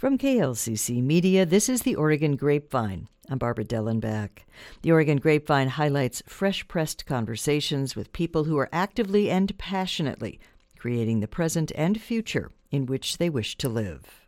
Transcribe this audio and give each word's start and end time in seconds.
From 0.00 0.16
KLCC 0.16 1.02
Media, 1.02 1.44
this 1.44 1.68
is 1.68 1.82
the 1.82 1.94
Oregon 1.94 2.34
Grapevine. 2.34 3.06
I'm 3.28 3.36
Barbara 3.36 3.66
Dellenback. 3.66 4.46
The 4.80 4.92
Oregon 4.92 5.18
Grapevine 5.18 5.68
highlights 5.68 6.22
fresh 6.26 6.66
pressed 6.66 7.04
conversations 7.04 7.94
with 7.94 8.10
people 8.14 8.44
who 8.44 8.56
are 8.56 8.70
actively 8.72 9.28
and 9.30 9.58
passionately 9.58 10.40
creating 10.78 11.20
the 11.20 11.28
present 11.28 11.70
and 11.74 12.00
future 12.00 12.50
in 12.70 12.86
which 12.86 13.18
they 13.18 13.28
wish 13.28 13.58
to 13.58 13.68
live. 13.68 14.19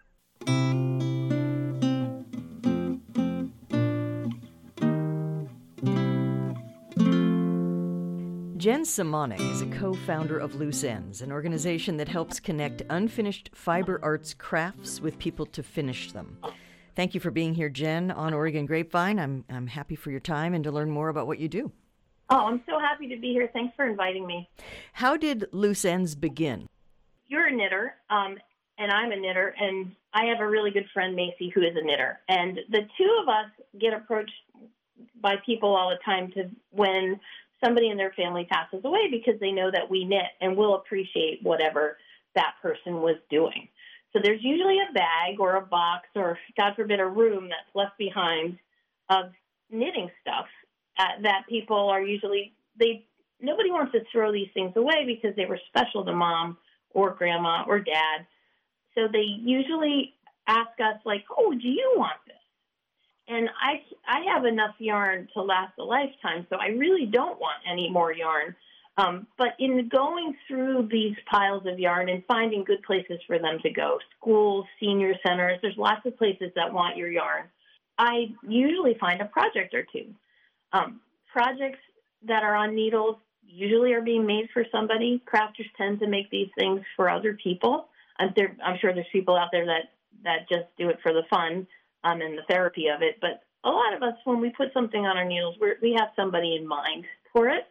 Jen 8.63 8.85
Simonic 8.85 9.41
is 9.51 9.61
a 9.61 9.67
co 9.67 9.93
founder 9.93 10.39
of 10.39 10.55
Loose 10.55 10.85
Ends, 10.85 11.21
an 11.21 11.33
organization 11.33 11.97
that 11.97 12.07
helps 12.07 12.39
connect 12.39 12.81
unfinished 12.91 13.51
fiber 13.53 13.99
arts 14.05 14.35
crafts 14.35 15.01
with 15.01 15.19
people 15.19 15.47
to 15.47 15.65
finish 15.65 16.13
them. 16.13 16.39
Thank 16.95 17.13
you 17.13 17.19
for 17.19 17.33
being 17.33 17.55
here, 17.55 17.69
Jen, 17.69 18.13
on 18.13 18.33
Oregon 18.33 18.65
Grapevine. 18.65 19.19
I'm, 19.19 19.45
I'm 19.51 19.67
happy 19.67 19.97
for 19.97 20.13
your 20.13 20.21
time 20.21 20.55
and 20.55 20.63
to 20.63 20.71
learn 20.71 20.91
more 20.91 21.09
about 21.09 21.27
what 21.27 21.41
you 21.41 21.49
do. 21.49 21.73
Oh, 22.31 22.47
I'm 22.47 22.63
so 22.65 22.79
happy 22.79 23.09
to 23.09 23.17
be 23.17 23.33
here. 23.33 23.51
Thanks 23.53 23.75
for 23.75 23.85
inviting 23.85 24.29
me. 24.29 24.49
How 24.93 25.17
did 25.17 25.47
Loose 25.51 25.85
Ends 25.85 26.15
begin? 26.15 26.69
You're 27.27 27.49
a 27.49 27.53
knitter, 27.53 27.97
um, 28.11 28.39
and 28.79 28.93
I'm 28.93 29.11
a 29.11 29.17
knitter, 29.17 29.57
and 29.59 29.91
I 30.15 30.27
have 30.27 30.39
a 30.39 30.49
really 30.49 30.71
good 30.71 30.87
friend, 30.95 31.17
Macy, 31.17 31.51
who 31.53 31.63
is 31.63 31.75
a 31.75 31.85
knitter. 31.85 32.21
And 32.29 32.61
the 32.71 32.83
two 32.97 33.19
of 33.23 33.29
us 33.29 33.51
get 33.81 33.93
approached 33.93 34.31
by 35.21 35.35
people 35.45 35.75
all 35.75 35.91
the 35.91 35.99
time 36.05 36.31
to 36.33 36.49
when 36.71 37.19
somebody 37.63 37.89
in 37.89 37.97
their 37.97 38.13
family 38.13 38.47
passes 38.51 38.85
away 38.85 39.09
because 39.11 39.39
they 39.41 39.53
know 39.53 39.71
that 39.71 39.91
we 39.91 40.05
knit 40.05 40.33
and 40.41 40.57
will 40.57 40.77
appreciate 40.77 41.41
whatever 41.43 41.99
that 42.35 42.55
person 42.63 43.01
was 43.01 43.17
doing. 43.31 43.69
So 44.13 44.21
there's 44.23 44.43
usually 44.43 44.79
a 44.79 44.93
bag 44.93 45.41
or 45.41 45.57
a 45.57 45.63
box 45.63 46.09
or, 46.15 46.39
God 46.59 46.75
forbid, 46.77 47.01
a 47.01 47.07
room 47.07 47.49
that's 47.49 47.75
left 47.75 47.97
behind 47.99 48.59
of 49.09 49.33
knitting 49.71 50.11
stuff 50.21 50.47
uh, 50.99 51.23
that 51.23 51.45
people 51.49 51.89
are 51.89 52.03
usually 52.03 52.53
they 52.79 53.05
nobody 53.41 53.71
wants 53.71 53.93
to 53.93 54.01
throw 54.13 54.33
these 54.33 54.49
things 54.55 54.73
away 54.77 55.05
because 55.07 55.35
they 55.37 55.47
were 55.47 55.59
special 55.69 56.05
to 56.05 56.13
mom 56.13 56.57
or 56.91 57.15
grandma 57.15 57.65
or 57.67 57.81
dad. 57.81 58.27
So 58.95 59.09
they 59.11 59.25
usually 59.25 60.15
ask 60.47 60.79
us 60.81 61.01
like, 61.05 61.25
"Oh, 61.37 61.53
do 61.53 61.69
you 61.69 61.95
want 61.97 62.19
this?" 62.27 62.37
And 63.29 63.49
I 63.61 63.83
I 64.07 64.35
have 64.35 64.45
enough 64.45 64.75
yarn 64.79 65.29
to 65.35 65.43
last 65.43 65.73
a 65.79 65.85
lifetime, 65.85 66.47
so 66.51 66.57
I 66.57 66.69
really 66.69 67.07
don't 67.07 67.39
want 67.39 67.59
any 67.71 67.89
more 67.91 68.13
yarn. 68.13 68.55
Um, 68.99 69.27
but 69.39 69.55
in 69.59 69.89
going 69.89 70.35
through 70.47 70.89
these 70.91 71.17
piles 71.31 71.63
of 71.67 71.79
yarn 71.79 72.11
and 72.11 72.23
finding 72.27 72.63
good 72.63 72.83
places 72.83 73.19
for 73.27 73.39
them 73.39 73.59
to 73.63 73.71
go, 73.71 73.99
schools, 74.19 74.67
senior 74.79 75.15
centers, 75.27 75.59
there's 75.63 75.79
lots 75.79 76.05
of 76.05 76.19
places 76.19 76.51
that 76.57 76.73
want 76.73 76.99
your 76.99 77.11
yarn. 77.11 77.45
I 77.97 78.35
usually 78.47 78.97
find 79.01 79.23
a 79.23 79.27
project 79.27 79.73
or 79.73 79.87
two. 79.91 80.13
Um, 80.75 81.01
projects 81.33 81.79
that 82.27 82.43
are 82.43 82.55
on 82.55 82.75
needles 82.75 83.17
usually 83.47 83.93
are 83.95 84.03
being 84.03 84.27
made 84.27 84.49
for 84.53 84.65
somebody. 84.71 85.23
Crafters 85.27 85.71
tend 85.79 86.01
to 86.01 86.07
make 86.07 86.31
these 86.31 86.49
things 86.59 86.81
for 86.95 87.09
other 87.09 87.39
people. 87.43 87.89
I'm, 88.19 88.33
there, 88.37 88.55
I'm 88.63 88.79
sure 88.79 88.93
there's 88.93 89.07
people 89.11 89.37
out 89.37 89.49
there 89.53 89.67
that 89.67 89.91
that 90.25 90.49
just 90.49 90.67
do 90.79 90.89
it 90.89 90.99
for 91.03 91.13
the 91.13 91.23
fun 91.29 91.67
um, 92.05 92.21
and 92.21 92.37
the 92.37 92.43
therapy 92.49 92.87
of 92.89 93.03
it. 93.03 93.19
But 93.21 93.43
a 93.65 93.71
lot 93.71 93.95
of 93.95 94.03
us, 94.03 94.15
when 94.25 94.41
we 94.41 94.51
put 94.51 94.73
something 94.73 95.05
on 95.05 95.17
our 95.17 95.25
needles, 95.25 95.57
we're, 95.61 95.77
we 95.81 95.97
have 95.99 96.09
somebody 96.17 96.57
in 96.57 96.67
mind 96.67 97.05
for 97.33 97.49
it. 97.49 97.67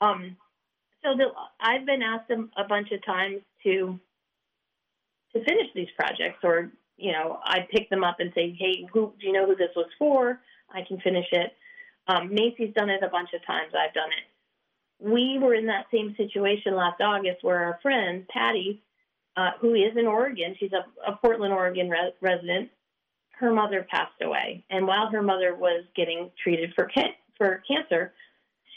Um, 0.00 0.36
so 1.02 1.16
the, 1.16 1.26
I've 1.60 1.86
been 1.86 2.02
asked 2.02 2.30
a, 2.30 2.62
a 2.62 2.68
bunch 2.68 2.92
of 2.92 3.04
times 3.04 3.40
to 3.64 3.98
to 5.32 5.44
finish 5.44 5.68
these 5.74 5.88
projects, 5.96 6.40
or 6.42 6.72
you 6.96 7.12
know, 7.12 7.38
I 7.44 7.60
pick 7.70 7.88
them 7.88 8.04
up 8.04 8.16
and 8.18 8.32
say, 8.34 8.56
"Hey, 8.58 8.86
who 8.92 9.12
do 9.20 9.26
you 9.26 9.32
know 9.32 9.46
who 9.46 9.56
this 9.56 9.70
was 9.76 9.88
for? 9.98 10.40
I 10.70 10.82
can 10.86 11.00
finish 11.00 11.26
it." 11.32 11.52
Um, 12.08 12.34
Macy's 12.34 12.74
done 12.74 12.90
it 12.90 13.02
a 13.02 13.08
bunch 13.08 13.30
of 13.34 13.44
times. 13.46 13.72
I've 13.74 13.94
done 13.94 14.10
it. 14.10 15.08
We 15.08 15.38
were 15.40 15.54
in 15.54 15.66
that 15.66 15.86
same 15.92 16.14
situation 16.16 16.74
last 16.74 17.00
August, 17.00 17.42
where 17.42 17.64
our 17.64 17.78
friend 17.82 18.26
Patty, 18.28 18.82
uh, 19.36 19.52
who 19.60 19.74
is 19.74 19.96
in 19.96 20.06
Oregon, 20.06 20.54
she's 20.58 20.72
a, 20.72 20.84
a 21.10 21.16
Portland, 21.16 21.54
Oregon 21.54 21.88
re- 21.88 22.12
resident, 22.20 22.70
her 23.40 23.52
mother 23.52 23.86
passed 23.90 24.20
away. 24.22 24.64
And 24.70 24.86
while 24.86 25.08
her 25.10 25.22
mother 25.22 25.54
was 25.54 25.84
getting 25.96 26.30
treated 26.42 26.72
for 26.74 26.90
ca- 26.94 27.16
for 27.38 27.62
cancer, 27.66 28.12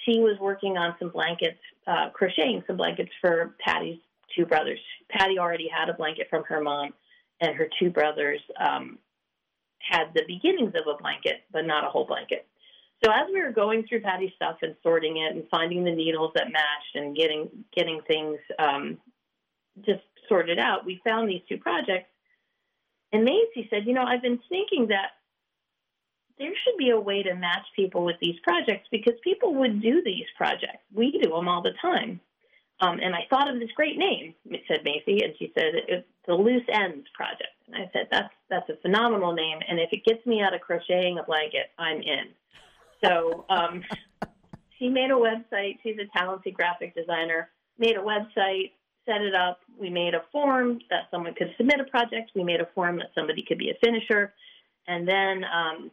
she 0.06 0.20
was 0.20 0.38
working 0.40 0.78
on 0.78 0.96
some 1.00 1.10
blankets, 1.10 1.60
uh, 1.86 2.10
crocheting 2.12 2.64
some 2.66 2.78
blankets 2.78 3.12
for 3.22 3.56
Patty's 3.60 4.00
two 4.36 4.46
brothers. 4.46 4.80
Patty 5.10 5.38
already 5.38 5.68
had 5.68 5.90
a 5.90 5.94
blanket 5.94 6.28
from 6.30 6.44
her 6.46 6.62
mom, 6.62 6.94
and 7.42 7.56
her 7.56 7.68
two 7.78 7.90
brothers 7.90 8.40
um, 8.58 8.98
had 9.80 10.14
the 10.16 10.24
beginnings 10.28 10.74
of 10.76 10.88
a 10.88 10.98
blanket, 10.98 11.44
but 11.52 11.66
not 11.66 11.84
a 11.84 11.90
whole 11.90 12.06
blanket. 12.06 12.48
So 13.04 13.12
as 13.12 13.28
we 13.34 13.42
were 13.42 13.52
going 13.52 13.86
through 13.86 14.02
Patty's 14.02 14.32
stuff 14.38 14.58
and 14.62 14.76
sorting 14.82 15.18
it 15.18 15.36
and 15.36 15.44
finding 15.52 15.84
the 15.84 15.92
needles 15.92 16.32
that 16.36 16.54
matched 16.54 16.96
and 16.96 17.14
getting 17.14 17.50
getting 17.76 18.00
things 18.08 18.40
um, 18.60 18.98
just 19.86 20.04
sorted 20.30 20.58
out, 20.58 20.86
we 20.86 21.02
found 21.06 21.28
these 21.28 21.42
two 21.50 21.58
projects 21.58 22.13
and 23.14 23.24
Macy 23.24 23.68
said, 23.70 23.86
You 23.86 23.94
know, 23.94 24.04
I've 24.04 24.22
been 24.22 24.40
thinking 24.50 24.88
that 24.88 25.12
there 26.40 26.52
should 26.64 26.78
be 26.78 26.90
a 26.90 27.00
way 27.00 27.22
to 27.24 27.36
match 27.36 27.66
people 27.76 28.04
with 28.04 28.16
these 28.20 28.36
projects 28.44 28.88
because 28.92 29.14
people 29.24 29.54
would 29.56 29.82
do 29.82 30.02
these 30.04 30.26
projects. 30.36 30.84
We 30.92 31.12
do 31.12 31.30
them 31.30 31.48
all 31.48 31.62
the 31.62 31.74
time. 31.80 32.20
Um, 32.80 33.00
and 33.02 33.16
I 33.16 33.28
thought 33.30 33.54
of 33.54 33.60
this 33.60 33.70
great 33.76 33.98
name, 33.98 34.34
said 34.68 34.84
Macy, 34.84 35.24
and 35.24 35.34
she 35.38 35.54
said 35.56 35.74
it's 35.88 36.08
the 36.28 36.34
Loose 36.34 36.66
Ends 36.68 37.08
Project. 37.14 37.54
And 37.68 37.76
I 37.78 37.90
said 37.94 38.08
that's 38.12 38.34
that's 38.50 38.70
a 38.70 38.78
phenomenal 38.82 39.32
name, 39.32 39.60
and 39.68 39.80
if 39.80 39.94
it 39.94 40.04
gets 40.04 40.26
me 40.26 40.42
out 40.42 40.54
of 40.54 40.62
crocheting 40.62 41.20
a 41.20 41.24
blanket, 41.24 41.68
I'm 41.78 42.02
in. 42.02 42.34
So 43.04 43.46
um, 43.50 43.84
she 44.80 44.90
made 44.90 45.12
a 45.12 45.14
website. 45.14 45.78
She's 45.84 45.98
a 46.00 46.18
talented 46.18 46.56
graphic 46.56 46.96
designer. 46.96 47.50
Made 47.78 47.96
a 47.96 48.02
website, 48.02 48.72
set 49.06 49.22
it 49.22 49.36
up. 49.36 49.60
We 49.80 49.90
made 49.90 50.14
a 50.14 50.24
form 50.32 50.80
that 50.90 51.08
someone 51.12 51.34
could 51.34 51.54
submit 51.58 51.80
a 51.80 51.86
project. 51.86 52.32
We 52.36 52.44
made 52.44 52.62
a 52.62 52.68
form 52.74 52.98
that 52.98 53.12
somebody 53.16 53.44
could 53.48 53.58
be 53.58 53.70
a 53.70 53.86
finisher. 53.86 54.34
And 54.88 55.08
then 55.08 55.44
um, 55.46 55.92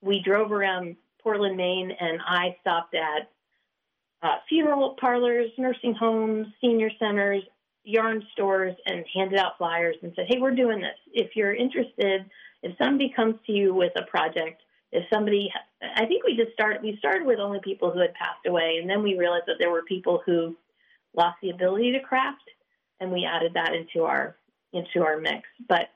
we 0.00 0.22
drove 0.22 0.52
around 0.52 0.96
Portland, 1.22 1.56
Maine, 1.56 1.92
and 1.98 2.20
I 2.26 2.56
stopped 2.60 2.94
at 2.94 3.30
uh, 4.22 4.36
funeral 4.48 4.96
parlors, 5.00 5.50
nursing 5.58 5.94
homes, 5.94 6.46
senior 6.60 6.90
centers, 6.98 7.42
yarn 7.84 8.24
stores, 8.32 8.74
and 8.86 9.04
handed 9.14 9.38
out 9.38 9.58
flyers 9.58 9.96
and 10.02 10.12
said, 10.16 10.26
hey, 10.28 10.38
we're 10.38 10.54
doing 10.54 10.80
this. 10.80 10.96
If 11.12 11.36
you're 11.36 11.54
interested, 11.54 12.24
if 12.62 12.76
somebody 12.78 13.12
comes 13.14 13.36
to 13.46 13.52
you 13.52 13.74
with 13.74 13.92
a 13.96 14.04
project, 14.06 14.62
if 14.92 15.04
somebody, 15.12 15.50
I 15.82 16.06
think 16.06 16.24
we 16.24 16.36
just 16.36 16.52
started, 16.52 16.82
we 16.82 16.96
started 16.98 17.26
with 17.26 17.38
only 17.38 17.60
people 17.62 17.90
who 17.90 18.00
had 18.00 18.14
passed 18.14 18.46
away, 18.46 18.78
and 18.80 18.88
then 18.88 19.02
we 19.02 19.16
realized 19.16 19.44
that 19.46 19.56
there 19.58 19.70
were 19.70 19.82
people 19.82 20.22
who 20.24 20.56
lost 21.16 21.38
the 21.42 21.50
ability 21.50 21.92
to 21.92 22.00
craft, 22.00 22.42
and 23.00 23.10
we 23.10 23.24
added 23.24 23.54
that 23.54 23.74
into 23.74 24.04
our 24.04 24.36
into 24.72 25.02
our 25.02 25.18
mix. 25.18 25.48
But 25.68 25.88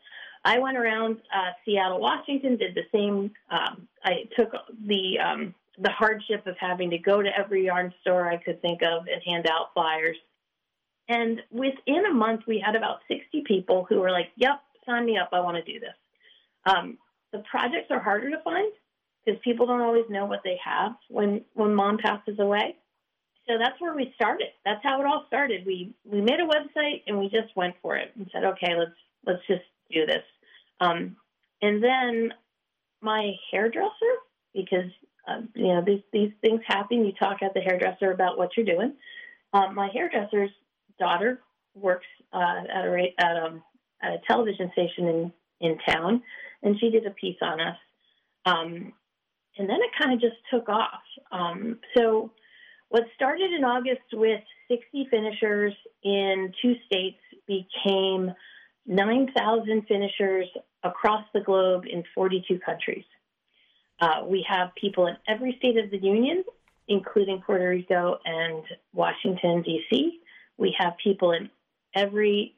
I 0.44 0.58
went 0.58 0.76
around 0.76 1.18
uh, 1.34 1.50
Seattle, 1.64 2.00
Washington, 2.00 2.56
did 2.56 2.74
the 2.74 2.84
same. 2.92 3.30
Um, 3.50 3.88
I 4.04 4.28
took 4.36 4.52
the 4.86 5.18
um, 5.18 5.54
the 5.78 5.90
hardship 5.90 6.46
of 6.46 6.56
having 6.58 6.90
to 6.90 6.98
go 6.98 7.22
to 7.22 7.28
every 7.36 7.66
yarn 7.66 7.92
store 8.00 8.28
I 8.28 8.36
could 8.36 8.60
think 8.62 8.82
of 8.82 9.06
and 9.06 9.22
hand 9.24 9.46
out 9.46 9.72
flyers. 9.74 10.16
And 11.08 11.40
within 11.50 12.06
a 12.06 12.14
month, 12.14 12.42
we 12.46 12.62
had 12.64 12.76
about 12.76 13.00
60 13.08 13.42
people 13.46 13.84
who 13.88 14.00
were 14.00 14.10
like, 14.10 14.30
"Yep, 14.36 14.60
sign 14.86 15.06
me 15.06 15.18
up. 15.18 15.30
I 15.32 15.40
want 15.40 15.56
to 15.56 15.72
do 15.72 15.80
this." 15.80 15.94
Um, 16.66 16.98
the 17.32 17.42
projects 17.50 17.90
are 17.90 18.00
harder 18.00 18.30
to 18.30 18.40
find 18.42 18.72
because 19.24 19.40
people 19.42 19.66
don't 19.66 19.80
always 19.80 20.08
know 20.08 20.26
what 20.26 20.40
they 20.44 20.58
have 20.64 20.92
when 21.08 21.44
when 21.54 21.74
mom 21.74 21.98
passes 21.98 22.38
away 22.38 22.76
so 23.50 23.58
that's 23.58 23.80
where 23.80 23.94
we 23.94 24.12
started. 24.14 24.48
That's 24.64 24.82
how 24.82 25.00
it 25.00 25.06
all 25.06 25.24
started. 25.26 25.66
We 25.66 25.92
we 26.04 26.20
made 26.20 26.38
a 26.40 26.46
website 26.46 27.02
and 27.06 27.18
we 27.18 27.28
just 27.28 27.54
went 27.56 27.74
for 27.82 27.96
it 27.96 28.12
and 28.16 28.28
said, 28.32 28.44
okay, 28.44 28.74
let's 28.78 28.96
let's 29.26 29.46
just 29.48 29.64
do 29.90 30.06
this. 30.06 30.22
Um, 30.80 31.16
and 31.60 31.82
then 31.82 32.32
my 33.02 33.32
hairdresser, 33.50 34.14
because 34.54 34.90
uh, 35.26 35.40
you 35.54 35.66
know 35.66 35.82
these 35.84 36.02
these 36.12 36.30
things 36.42 36.60
happen. 36.66 37.04
You 37.04 37.12
talk 37.12 37.42
at 37.42 37.54
the 37.54 37.60
hairdresser 37.60 38.12
about 38.12 38.38
what 38.38 38.50
you're 38.56 38.66
doing. 38.66 38.94
Um, 39.52 39.74
my 39.74 39.88
hairdresser's 39.92 40.50
daughter 40.98 41.40
works 41.74 42.06
uh, 42.32 42.62
at 42.72 42.84
a 42.84 43.14
at 43.18 43.36
a 43.36 43.44
um, 43.46 43.62
at 44.00 44.12
a 44.12 44.18
television 44.28 44.70
station 44.72 45.08
in 45.08 45.32
in 45.60 45.78
town, 45.88 46.22
and 46.62 46.78
she 46.78 46.90
did 46.90 47.04
a 47.04 47.10
piece 47.10 47.38
on 47.42 47.60
us. 47.60 47.76
Um, 48.46 48.92
and 49.58 49.68
then 49.68 49.76
it 49.76 49.90
kind 50.00 50.14
of 50.14 50.20
just 50.20 50.36
took 50.52 50.68
off. 50.68 51.02
Um, 51.32 51.80
so 51.96 52.30
what 52.90 53.04
started 53.14 53.52
in 53.52 53.64
August 53.64 54.02
with 54.12 54.40
60 54.68 55.08
finishers 55.10 55.72
in 56.02 56.52
two 56.60 56.74
states 56.86 57.18
became 57.46 58.34
9,000 58.86 59.86
finishers 59.86 60.46
across 60.82 61.24
the 61.32 61.40
globe 61.40 61.84
in 61.88 62.02
42 62.14 62.58
countries. 62.58 63.04
Uh, 64.00 64.24
we 64.26 64.44
have 64.48 64.70
people 64.74 65.06
in 65.06 65.16
every 65.28 65.54
state 65.58 65.76
of 65.76 65.90
the 65.90 65.98
union, 65.98 66.42
including 66.88 67.40
Puerto 67.42 67.68
Rico 67.68 68.18
and 68.24 68.64
Washington, 68.92 69.62
D.C. 69.62 70.18
We 70.58 70.74
have 70.78 70.94
people 71.02 71.30
in 71.30 71.48
every 71.94 72.56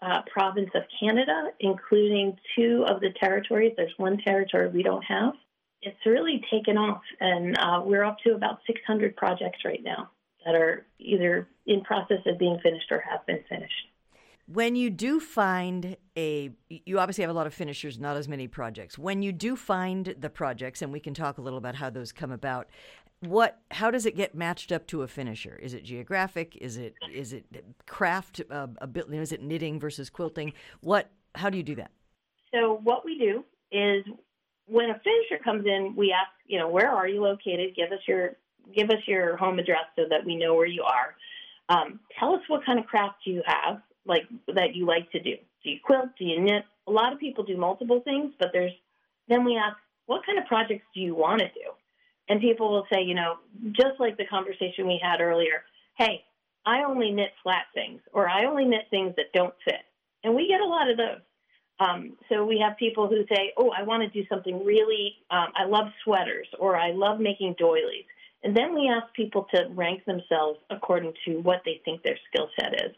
uh, 0.00 0.22
province 0.32 0.70
of 0.74 0.82
Canada, 1.00 1.48
including 1.58 2.36
two 2.54 2.84
of 2.86 3.00
the 3.00 3.10
territories. 3.18 3.72
There's 3.76 3.94
one 3.96 4.18
territory 4.18 4.68
we 4.68 4.84
don't 4.84 5.04
have. 5.04 5.32
It's 5.86 6.04
really 6.04 6.44
taken 6.50 6.76
off, 6.76 7.02
and 7.20 7.56
uh, 7.56 7.80
we're 7.84 8.02
up 8.02 8.18
to 8.24 8.34
about 8.34 8.58
600 8.66 9.14
projects 9.14 9.60
right 9.64 9.80
now 9.84 10.10
that 10.44 10.56
are 10.56 10.84
either 10.98 11.46
in 11.64 11.82
process 11.82 12.18
of 12.26 12.40
being 12.40 12.58
finished 12.60 12.90
or 12.90 13.04
have 13.08 13.24
been 13.24 13.38
finished. 13.48 13.86
When 14.48 14.74
you 14.74 14.90
do 14.90 15.20
find 15.20 15.96
a, 16.16 16.50
you 16.68 16.98
obviously 16.98 17.22
have 17.22 17.30
a 17.30 17.34
lot 17.34 17.46
of 17.46 17.54
finishers, 17.54 18.00
not 18.00 18.16
as 18.16 18.26
many 18.26 18.48
projects. 18.48 18.98
When 18.98 19.22
you 19.22 19.30
do 19.30 19.54
find 19.54 20.16
the 20.18 20.28
projects, 20.28 20.82
and 20.82 20.92
we 20.92 20.98
can 20.98 21.14
talk 21.14 21.38
a 21.38 21.40
little 21.40 21.58
about 21.58 21.76
how 21.76 21.88
those 21.88 22.10
come 22.10 22.32
about, 22.32 22.66
what 23.20 23.60
how 23.70 23.92
does 23.92 24.06
it 24.06 24.16
get 24.16 24.34
matched 24.34 24.72
up 24.72 24.88
to 24.88 25.02
a 25.02 25.06
finisher? 25.06 25.54
Is 25.62 25.72
it 25.72 25.84
geographic? 25.84 26.58
Is 26.60 26.78
it 26.78 26.94
is 27.12 27.32
it 27.32 27.44
craft 27.86 28.40
uh, 28.50 28.66
is 29.12 29.30
it 29.30 29.40
knitting 29.40 29.78
versus 29.78 30.10
quilting? 30.10 30.52
What 30.80 31.10
how 31.36 31.48
do 31.48 31.56
you 31.56 31.62
do 31.62 31.76
that? 31.76 31.92
So 32.52 32.80
what 32.82 33.04
we 33.04 33.18
do 33.18 33.44
is 33.70 34.04
when 34.66 34.90
a 34.90 35.00
finisher 35.04 35.42
comes 35.42 35.66
in 35.66 35.94
we 35.96 36.12
ask 36.12 36.30
you 36.46 36.58
know 36.58 36.68
where 36.68 36.90
are 36.90 37.08
you 37.08 37.22
located? 37.22 37.74
Give 37.74 37.92
us 37.92 38.00
your 38.06 38.36
give 38.74 38.90
us 38.90 39.02
your 39.06 39.36
home 39.36 39.58
address 39.58 39.86
so 39.96 40.02
that 40.10 40.24
we 40.24 40.36
know 40.36 40.54
where 40.54 40.66
you 40.66 40.82
are. 40.82 41.14
Um, 41.68 42.00
tell 42.18 42.34
us 42.34 42.42
what 42.48 42.64
kind 42.64 42.78
of 42.78 42.86
craft 42.86 43.18
you 43.24 43.42
have 43.46 43.80
like 44.06 44.24
that 44.54 44.74
you 44.74 44.86
like 44.86 45.10
to 45.12 45.20
do. 45.20 45.36
Do 45.64 45.70
you 45.70 45.78
quilt? 45.84 46.10
Do 46.18 46.24
you 46.24 46.40
knit? 46.40 46.64
A 46.86 46.92
lot 46.92 47.12
of 47.12 47.18
people 47.18 47.44
do 47.44 47.56
multiple 47.56 48.00
things 48.00 48.32
but 48.38 48.50
there's 48.52 48.72
then 49.28 49.44
we 49.44 49.56
ask 49.56 49.76
what 50.06 50.24
kind 50.24 50.38
of 50.38 50.46
projects 50.46 50.84
do 50.94 51.00
you 51.00 51.14
want 51.14 51.40
to 51.40 51.48
do? 51.48 51.70
And 52.28 52.40
people 52.40 52.70
will 52.70 52.86
say, 52.92 53.02
you 53.02 53.14
know, 53.14 53.36
just 53.72 54.00
like 54.00 54.16
the 54.16 54.26
conversation 54.26 54.86
we 54.86 55.00
had 55.02 55.20
earlier, 55.20 55.62
hey, 55.96 56.24
I 56.64 56.82
only 56.82 57.12
knit 57.12 57.30
flat 57.42 57.66
things, 57.74 58.00
or 58.12 58.28
I 58.28 58.46
only 58.46 58.64
knit 58.64 58.86
things 58.90 59.14
that 59.16 59.32
don't 59.32 59.54
fit. 59.64 59.82
And 60.24 60.34
we 60.34 60.48
get 60.48 60.60
a 60.60 60.66
lot 60.66 60.90
of 60.90 60.96
those. 60.96 61.20
Um, 61.78 62.12
so 62.28 62.44
we 62.44 62.58
have 62.66 62.76
people 62.78 63.06
who 63.06 63.24
say, 63.28 63.52
oh, 63.56 63.70
I 63.76 63.82
want 63.82 64.02
to 64.02 64.08
do 64.08 64.26
something 64.28 64.64
really, 64.64 65.16
um, 65.30 65.48
I 65.54 65.66
love 65.66 65.86
sweaters, 66.04 66.48
or 66.58 66.76
I 66.76 66.92
love 66.92 67.20
making 67.20 67.56
doilies. 67.58 68.04
And 68.42 68.56
then 68.56 68.74
we 68.74 68.88
ask 68.88 69.12
people 69.14 69.46
to 69.54 69.66
rank 69.70 70.04
themselves 70.04 70.58
according 70.70 71.14
to 71.26 71.40
what 71.40 71.62
they 71.64 71.80
think 71.84 72.02
their 72.02 72.18
skill 72.28 72.48
set 72.58 72.74
is. 72.74 72.94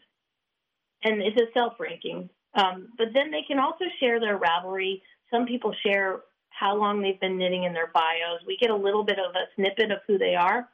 And 1.03 1.21
it's 1.21 1.37
a 1.37 1.51
self 1.53 1.73
ranking. 1.79 2.29
Um, 2.53 2.89
but 2.97 3.07
then 3.13 3.31
they 3.31 3.43
can 3.47 3.59
also 3.59 3.85
share 3.99 4.19
their 4.19 4.37
Ravelry. 4.37 5.01
Some 5.31 5.45
people 5.45 5.73
share 5.85 6.21
how 6.49 6.75
long 6.75 7.01
they've 7.01 7.19
been 7.19 7.37
knitting 7.37 7.63
in 7.63 7.73
their 7.73 7.87
bios. 7.87 8.41
We 8.45 8.57
get 8.57 8.69
a 8.69 8.75
little 8.75 9.03
bit 9.03 9.17
of 9.17 9.35
a 9.35 9.47
snippet 9.55 9.91
of 9.91 9.99
who 10.07 10.17
they 10.17 10.35
are. 10.35 10.67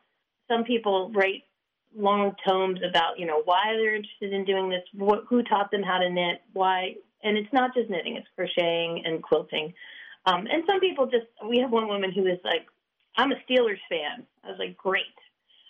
Some 0.48 0.64
people 0.64 1.12
write 1.14 1.44
long 1.96 2.36
tomes 2.48 2.80
about, 2.88 3.20
you 3.20 3.26
know, 3.26 3.42
why 3.46 3.74
they're 3.74 3.96
interested 3.96 4.34
in 4.34 4.46
doing 4.46 4.70
this, 4.70 4.84
what, 4.94 5.24
who 5.30 5.44
taught 5.44 5.72
them 5.72 5.84
how 5.84 6.00
to 6.00 6.10
knit, 6.10 6.42
why, 6.54 6.96
and 7.26 7.38
it's 7.38 7.52
not 7.52 7.74
just 7.74 7.90
knitting, 7.90 8.16
it's 8.16 8.28
crocheting 8.36 9.04
and 9.06 9.22
quilting. 9.22 9.74
Um, 10.26 10.48
and 10.50 10.64
some 10.66 10.80
people 10.80 11.06
just, 11.06 11.28
we 11.48 11.60
have 11.60 11.72
one 11.72 11.88
woman 11.88 12.12
who 12.12 12.26
is 12.26 12.40
like, 12.44 12.66
I'm 13.18 13.32
a 13.32 13.36
Steelers 13.50 13.84
fan. 13.90 14.26
I 14.44 14.48
was 14.48 14.58
like, 14.60 14.78
great. 14.78 15.04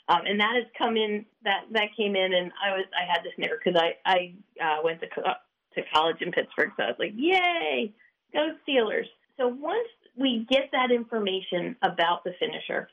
Um, 0.07 0.21
and 0.25 0.39
that 0.39 0.53
has 0.53 0.65
come 0.77 0.95
in, 0.97 1.25
that, 1.43 1.63
that 1.71 1.95
came 1.97 2.15
in, 2.15 2.33
and 2.33 2.51
I 2.63 2.71
was, 2.77 2.85
I 2.93 3.11
had 3.11 3.23
this 3.23 3.33
knitter 3.39 3.59
because 3.63 3.81
I, 3.81 3.95
I 4.05 4.33
uh, 4.63 4.81
went 4.83 5.01
to, 5.01 5.07
to 5.07 5.81
college 5.91 6.17
in 6.21 6.31
Pittsburgh, 6.31 6.69
so 6.77 6.83
I 6.83 6.87
was 6.87 6.95
like, 6.99 7.13
yay, 7.15 7.91
go 8.31 8.53
Steelers. 8.67 9.07
So 9.37 9.47
once 9.47 9.89
we 10.15 10.45
get 10.49 10.69
that 10.71 10.91
information 10.91 11.75
about 11.81 12.23
the 12.23 12.31
finisher. 12.39 12.89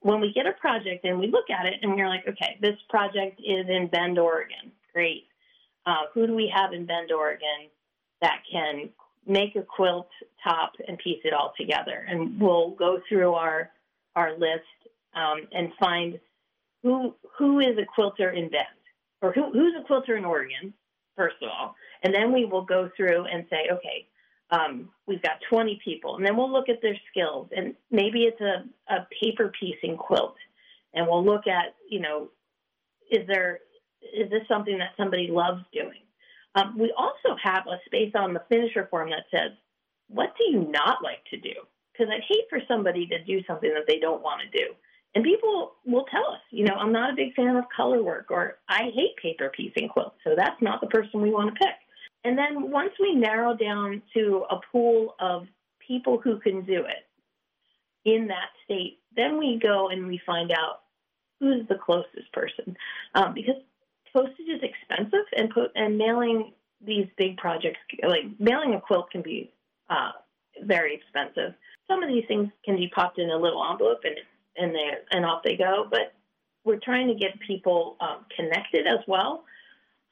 When 0.00 0.20
we 0.20 0.32
get 0.32 0.46
a 0.46 0.52
project 0.52 1.04
and 1.04 1.18
we 1.18 1.26
look 1.26 1.50
at 1.50 1.66
it 1.66 1.74
and 1.82 1.94
we're 1.94 2.08
like, 2.08 2.26
okay, 2.28 2.56
this 2.60 2.76
project 2.88 3.40
is 3.40 3.66
in 3.68 3.88
Bend, 3.88 4.18
Oregon. 4.18 4.72
Great. 4.92 5.24
Uh, 5.86 6.04
who 6.14 6.26
do 6.26 6.34
we 6.34 6.52
have 6.54 6.72
in 6.72 6.86
Bend, 6.86 7.10
Oregon 7.10 7.68
that 8.20 8.42
can 8.50 8.90
make 9.26 9.56
a 9.56 9.62
quilt 9.62 10.08
top 10.42 10.72
and 10.86 10.98
piece 10.98 11.20
it 11.24 11.32
all 11.32 11.52
together? 11.58 12.06
And 12.08 12.40
we'll 12.40 12.70
go 12.70 13.00
through 13.08 13.34
our 13.34 13.70
our 14.16 14.32
list 14.32 14.64
um, 15.14 15.46
and 15.52 15.72
find 15.78 16.18
who 16.82 17.14
who 17.38 17.60
is 17.60 17.78
a 17.78 17.84
quilter 17.84 18.30
in 18.30 18.48
Bend 18.48 18.64
or 19.22 19.32
who, 19.32 19.50
who's 19.52 19.74
a 19.78 19.84
quilter 19.84 20.16
in 20.16 20.24
Oregon, 20.24 20.72
first 21.16 21.36
of 21.42 21.48
all. 21.48 21.74
And 22.02 22.14
then 22.14 22.32
we 22.32 22.44
will 22.44 22.64
go 22.64 22.90
through 22.96 23.24
and 23.24 23.44
say, 23.50 23.68
okay, 23.72 24.06
um, 24.50 24.88
we've 25.06 25.22
got 25.22 25.38
20 25.50 25.80
people, 25.84 26.16
and 26.16 26.24
then 26.24 26.36
we'll 26.36 26.50
look 26.50 26.68
at 26.68 26.80
their 26.80 26.96
skills, 27.10 27.48
and 27.54 27.74
maybe 27.90 28.22
it's 28.22 28.40
a, 28.40 28.64
a 28.92 29.06
paper 29.22 29.52
piecing 29.60 29.96
quilt, 29.96 30.36
and 30.94 31.06
we'll 31.06 31.24
look 31.24 31.46
at, 31.46 31.74
you 31.88 32.00
know, 32.00 32.28
is 33.10 33.26
there 33.26 33.60
is 34.00 34.30
this 34.30 34.42
something 34.48 34.78
that 34.78 34.90
somebody 34.96 35.28
loves 35.30 35.62
doing? 35.72 36.00
Um, 36.54 36.76
we 36.78 36.92
also 36.96 37.36
have 37.42 37.66
a 37.66 37.78
space 37.86 38.12
on 38.14 38.34
the 38.34 38.42
finisher 38.48 38.88
form 38.90 39.10
that 39.10 39.24
says, 39.30 39.52
what 40.08 40.34
do 40.36 40.44
you 40.44 40.70
not 40.70 41.02
like 41.02 41.24
to 41.30 41.36
do? 41.36 41.54
Because 41.92 42.12
I'd 42.12 42.22
hate 42.28 42.44
for 42.48 42.60
somebody 42.66 43.06
to 43.06 43.22
do 43.24 43.42
something 43.46 43.72
that 43.74 43.84
they 43.86 43.98
don't 43.98 44.22
want 44.22 44.40
to 44.40 44.58
do. 44.58 44.72
And 45.14 45.24
people 45.24 45.72
will 45.86 46.04
tell 46.10 46.32
us, 46.32 46.40
you 46.50 46.64
know, 46.64 46.74
I'm 46.74 46.92
not 46.92 47.12
a 47.12 47.16
big 47.16 47.34
fan 47.34 47.56
of 47.56 47.64
color 47.74 48.02
work, 48.02 48.26
or 48.30 48.58
I 48.68 48.90
hate 48.94 49.16
paper 49.20 49.50
piecing 49.54 49.88
quilts, 49.88 50.16
so 50.22 50.34
that's 50.36 50.60
not 50.60 50.80
the 50.80 50.86
person 50.86 51.20
we 51.20 51.30
want 51.30 51.54
to 51.54 51.58
pick. 51.58 51.74
And 52.24 52.36
then 52.36 52.70
once 52.70 52.92
we 53.00 53.14
narrow 53.14 53.56
down 53.56 54.02
to 54.14 54.44
a 54.50 54.60
pool 54.70 55.14
of 55.18 55.46
people 55.86 56.20
who 56.22 56.38
can 56.40 56.64
do 56.64 56.84
it 56.84 57.06
in 58.04 58.28
that 58.28 58.50
state, 58.64 58.98
then 59.16 59.38
we 59.38 59.58
go 59.62 59.88
and 59.88 60.06
we 60.06 60.20
find 60.26 60.52
out 60.52 60.80
who's 61.40 61.66
the 61.68 61.76
closest 61.76 62.30
person. 62.32 62.76
Um, 63.14 63.34
because 63.34 63.56
postage 64.12 64.48
is 64.48 64.62
expensive 64.62 65.26
and, 65.36 65.50
po- 65.50 65.68
and 65.74 65.98
mailing 65.98 66.52
these 66.84 67.06
big 67.16 67.36
projects, 67.36 67.78
like 68.06 68.24
mailing 68.38 68.74
a 68.74 68.80
quilt 68.80 69.10
can 69.10 69.22
be 69.22 69.52
uh, 69.90 70.12
very 70.62 70.94
expensive. 70.94 71.54
Some 71.88 72.02
of 72.02 72.08
these 72.08 72.24
things 72.28 72.48
can 72.64 72.76
be 72.76 72.88
popped 72.88 73.18
in 73.18 73.30
a 73.30 73.36
little 73.36 73.64
envelope 73.68 74.00
and 74.04 74.16
and 74.56 74.74
they 74.74 74.90
and 75.12 75.24
off 75.24 75.42
they 75.44 75.56
go. 75.56 75.86
But 75.90 76.12
we're 76.64 76.80
trying 76.80 77.08
to 77.08 77.14
get 77.14 77.38
people 77.46 77.96
um, 78.00 78.26
connected 78.36 78.86
as 78.86 78.98
well 79.06 79.44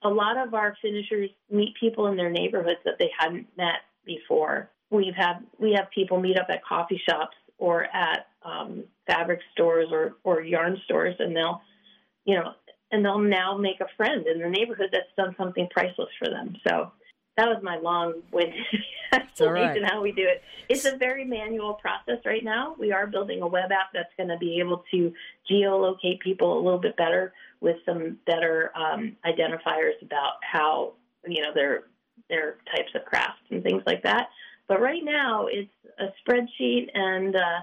a 0.02 0.08
lot 0.08 0.36
of 0.36 0.54
our 0.54 0.76
finishers 0.82 1.30
meet 1.50 1.74
people 1.78 2.06
in 2.06 2.16
their 2.16 2.30
neighborhoods 2.30 2.80
that 2.84 2.94
they 2.98 3.10
hadn't 3.18 3.46
met 3.56 3.80
before. 4.04 4.70
We've 4.90 5.14
had 5.14 5.44
we 5.58 5.72
have 5.72 5.90
people 5.90 6.20
meet 6.20 6.38
up 6.38 6.46
at 6.48 6.64
coffee 6.64 7.00
shops 7.08 7.36
or 7.58 7.84
at 7.84 8.26
um, 8.42 8.84
fabric 9.06 9.40
stores 9.52 9.88
or, 9.90 10.16
or 10.22 10.42
yarn 10.42 10.80
stores, 10.84 11.16
and 11.18 11.34
they'll, 11.34 11.60
you 12.24 12.36
know, 12.36 12.52
and 12.90 13.04
they'll 13.04 13.18
now 13.18 13.56
make 13.56 13.80
a 13.80 13.86
friend 13.96 14.26
in 14.26 14.40
the 14.40 14.48
neighborhood 14.48 14.90
that's 14.92 15.06
done 15.16 15.34
something 15.38 15.68
priceless 15.70 16.08
for 16.18 16.28
them. 16.28 16.56
So 16.66 16.92
that 17.36 17.48
was 17.48 17.62
my 17.62 17.76
long-winded 17.78 18.54
explanation 19.12 19.82
right. 19.82 19.92
how 19.92 20.00
we 20.00 20.12
do 20.12 20.26
it. 20.26 20.42
It's 20.68 20.84
a 20.84 20.96
very 20.96 21.24
manual 21.24 21.74
process 21.74 22.18
right 22.24 22.42
now. 22.42 22.74
We 22.78 22.92
are 22.92 23.06
building 23.06 23.42
a 23.42 23.46
web 23.46 23.72
app 23.72 23.90
that's 23.92 24.12
going 24.16 24.30
to 24.30 24.38
be 24.38 24.58
able 24.60 24.84
to 24.90 25.12
geolocate 25.50 26.20
people 26.20 26.58
a 26.58 26.62
little 26.62 26.78
bit 26.78 26.96
better 26.96 27.32
with 27.60 27.76
some 27.84 28.18
better 28.26 28.72
um, 28.76 29.16
identifiers 29.24 30.00
about 30.02 30.34
how 30.42 30.94
you 31.26 31.42
know 31.42 31.52
their 31.54 31.84
their 32.28 32.56
types 32.74 32.90
of 32.94 33.04
crafts 33.04 33.42
and 33.50 33.62
things 33.62 33.82
like 33.86 34.02
that. 34.02 34.28
But 34.68 34.80
right 34.80 35.02
now, 35.04 35.46
it's 35.50 35.70
a 35.98 36.06
spreadsheet 36.22 36.88
and 36.94 37.36
uh, 37.36 37.60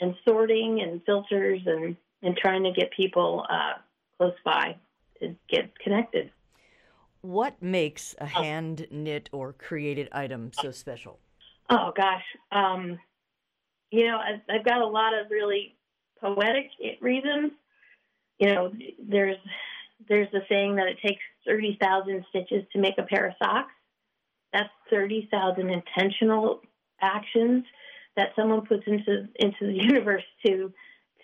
and 0.00 0.14
sorting 0.26 0.80
and 0.82 1.02
filters 1.04 1.60
and 1.66 1.96
and 2.22 2.36
trying 2.36 2.64
to 2.64 2.72
get 2.72 2.90
people 2.92 3.44
uh, 3.50 3.74
close 4.20 4.34
by 4.44 4.76
to 5.18 5.34
get 5.48 5.78
connected. 5.78 6.30
What 7.22 7.60
makes 7.62 8.14
a 8.18 8.24
oh. 8.24 8.26
hand 8.26 8.86
knit 8.90 9.30
or 9.32 9.54
created 9.54 10.08
item 10.12 10.50
so 10.52 10.70
special? 10.70 11.18
Oh 11.70 11.92
gosh, 11.96 12.24
um, 12.52 12.98
you 13.90 14.06
know 14.06 14.18
I've, 14.18 14.40
I've 14.50 14.64
got 14.64 14.82
a 14.82 14.86
lot 14.86 15.18
of 15.18 15.30
really 15.30 15.76
poetic 16.20 16.66
reasons. 17.00 17.52
You 18.38 18.54
know, 18.54 18.72
there's 19.08 19.36
there's 20.08 20.32
a 20.34 20.40
saying 20.48 20.76
that 20.76 20.88
it 20.88 20.98
takes 21.04 21.22
thirty 21.46 21.78
thousand 21.80 22.24
stitches 22.28 22.64
to 22.72 22.78
make 22.78 22.98
a 22.98 23.02
pair 23.02 23.26
of 23.26 23.34
socks. 23.42 23.72
That's 24.52 24.68
thirty 24.90 25.28
thousand 25.30 25.70
intentional 25.70 26.60
actions 27.00 27.64
that 28.16 28.30
someone 28.36 28.66
puts 28.66 28.82
into 28.86 29.28
into 29.36 29.66
the 29.66 29.74
universe 29.82 30.24
to 30.44 30.72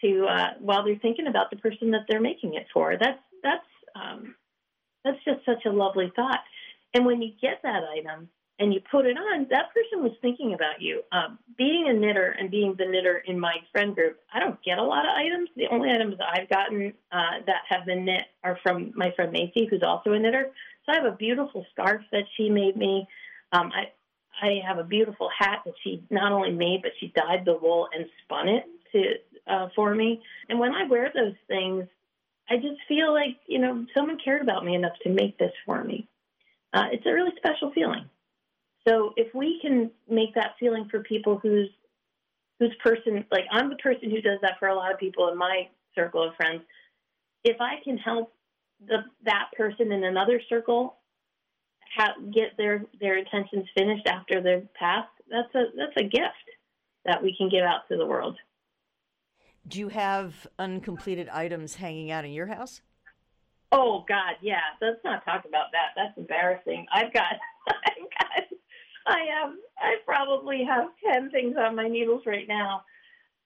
to 0.01 0.27
uh, 0.27 0.51
while 0.61 0.85
they're 0.85 0.99
thinking 0.99 1.27
about 1.27 1.51
the 1.51 1.57
person 1.57 1.91
that 1.93 2.03
they're 2.09 2.21
making 2.21 2.55
it 2.55 2.67
for. 2.73 2.97
That's 2.99 3.21
that's 3.43 3.67
um, 3.95 4.35
that's 5.05 5.23
just 5.25 5.45
such 5.45 5.65
a 5.67 5.71
lovely 5.71 6.13
thought. 6.15 6.41
And 6.95 7.07
when 7.07 7.23
you 7.23 7.33
get 7.41 7.61
that 7.63 7.83
item 7.85 8.29
and 8.59 8.73
you 8.73 8.81
put 8.91 9.07
it 9.07 9.17
on, 9.17 9.47
that 9.51 9.75
person 9.75 10.03
was 10.03 10.13
thinking 10.23 10.55
about 10.55 10.81
you. 10.81 11.03
Um, 11.13 11.39
being 11.59 11.87
a 11.89 11.93
knitter 11.93 12.35
and 12.39 12.51
being 12.51 12.75
the 12.79 12.87
knitter 12.87 13.23
in 13.27 13.39
my 13.39 13.57
friend 13.71 13.95
group, 13.95 14.19
I 14.33 14.41
don't 14.41 14.63
get 14.65 14.79
a 14.79 14.83
lot 14.83 15.05
of 15.05 15.13
items. 15.15 15.51
The 15.57 15.67
only 15.71 15.91
items 15.91 16.17
I've 16.21 16.49
gotten 16.49 16.95
uh, 17.13 17.45
that 17.47 17.63
have 17.69 17.87
been 17.87 18.05
knit 18.05 18.25
are 18.43 18.59
from 18.63 18.93
my 18.95 19.13
friend 19.15 19.33
Macy, 19.33 19.67
who's 19.69 19.83
also 19.83 20.13
a 20.13 20.19
knitter. 20.19 20.53
So 20.85 20.93
I 20.93 20.97
have 20.97 21.13
a 21.13 21.17
beautiful 21.17 21.67
scarf 21.73 22.03
that 22.13 22.25
she 22.37 22.49
made 22.49 22.77
me. 22.77 23.07
Um, 23.53 23.71
I 23.75 23.93
I 24.41 24.61
have 24.67 24.79
a 24.79 24.85
beautiful 24.85 25.31
hat 25.37 25.63
that 25.65 25.75
she 25.83 26.03
not 26.11 26.33
only 26.33 26.53
made, 26.53 26.83
but 26.83 26.93
she 27.01 27.13
dyed 27.17 27.45
the 27.45 27.57
wool 27.57 27.89
and 27.95 28.05
spun 28.23 28.49
it 28.49 28.65
to 28.93 29.15
uh, 29.47 29.69
for 29.75 29.95
me. 29.95 30.23
And 30.49 30.59
when 30.59 30.73
I 30.75 30.85
wear 30.89 31.11
those 31.15 31.35
things, 31.49 31.87
I 32.49 32.57
just 32.57 32.81
feel 32.89 33.13
like, 33.13 33.37
you 33.47 33.59
know, 33.59 33.87
someone 33.97 34.19
cared 34.25 34.43
about 34.43 34.65
me 34.65 34.75
enough 34.75 34.97
to 35.03 35.11
make 35.11 35.39
this 35.39 35.53
for 35.65 35.83
me. 35.83 36.09
uh, 36.73 36.85
it's 36.93 37.07
a 37.07 37.13
really 37.13 37.33
special 37.37 37.73
feeling. 37.73 38.05
So 38.87 39.13
if 39.17 39.35
we 39.35 39.59
can 39.61 39.91
make 40.09 40.35
that 40.35 40.53
feeling 40.61 40.89
for 40.91 41.01
people 41.01 41.39
whose 41.43 41.71
whose 42.61 42.75
person, 42.83 43.25
like 43.31 43.45
I'm 43.51 43.69
the 43.71 43.77
person 43.77 44.11
who 44.11 44.21
does 44.21 44.39
that 44.43 44.59
for 44.59 44.69
a 44.69 44.75
lot 44.75 44.93
of 44.93 44.99
people 44.99 45.29
in 45.29 45.39
my 45.39 45.69
circle 45.95 46.27
of 46.27 46.35
friends. 46.37 46.63
If 47.45 47.61
I 47.61 47.77
can 47.85 47.99
help 47.99 48.33
the 48.87 48.99
that 49.25 49.49
person 49.57 49.93
in 49.93 50.05
another 50.05 50.41
circle 50.49 50.97
get 52.35 52.57
their 52.59 52.85
their 53.01 53.19
intentions 53.19 53.67
finished 53.77 54.07
after 54.07 54.43
they've 54.43 54.73
passed, 54.75 55.09
that's 55.31 55.55
a 55.55 55.65
that's 55.77 55.97
a 55.99 56.05
gift 56.05 56.47
that 57.05 57.23
we 57.23 57.35
can 57.37 57.49
give 57.49 57.65
out 57.65 57.89
to 57.91 57.97
the 57.97 58.07
world. 58.07 58.37
Do 59.69 59.81
you 59.81 59.89
have 59.89 60.47
uncompleted 60.59 61.29
items 61.29 61.75
hanging 61.75 62.11
out 62.11 62.25
in 62.25 62.33
your 62.33 62.47
house? 62.47 62.83
Oh 63.73 64.05
God, 64.09 64.37
yeah. 64.41 64.61
Let's 64.81 65.01
not 65.05 65.25
talk 65.25 65.45
about 65.45 65.73
that. 65.73 65.89
That's 65.97 66.17
embarrassing. 66.17 66.87
I've 66.93 67.13
got, 67.13 67.33
I've 67.69 68.11
got, 68.19 68.59
I 69.07 69.19
have, 69.41 69.53
I 69.79 69.97
probably 70.05 70.65
have 70.65 70.89
ten 71.05 71.31
things 71.31 71.57
on 71.59 71.75
my 71.75 71.89
needles 71.89 72.23
right 72.27 72.47
now. 72.47 72.85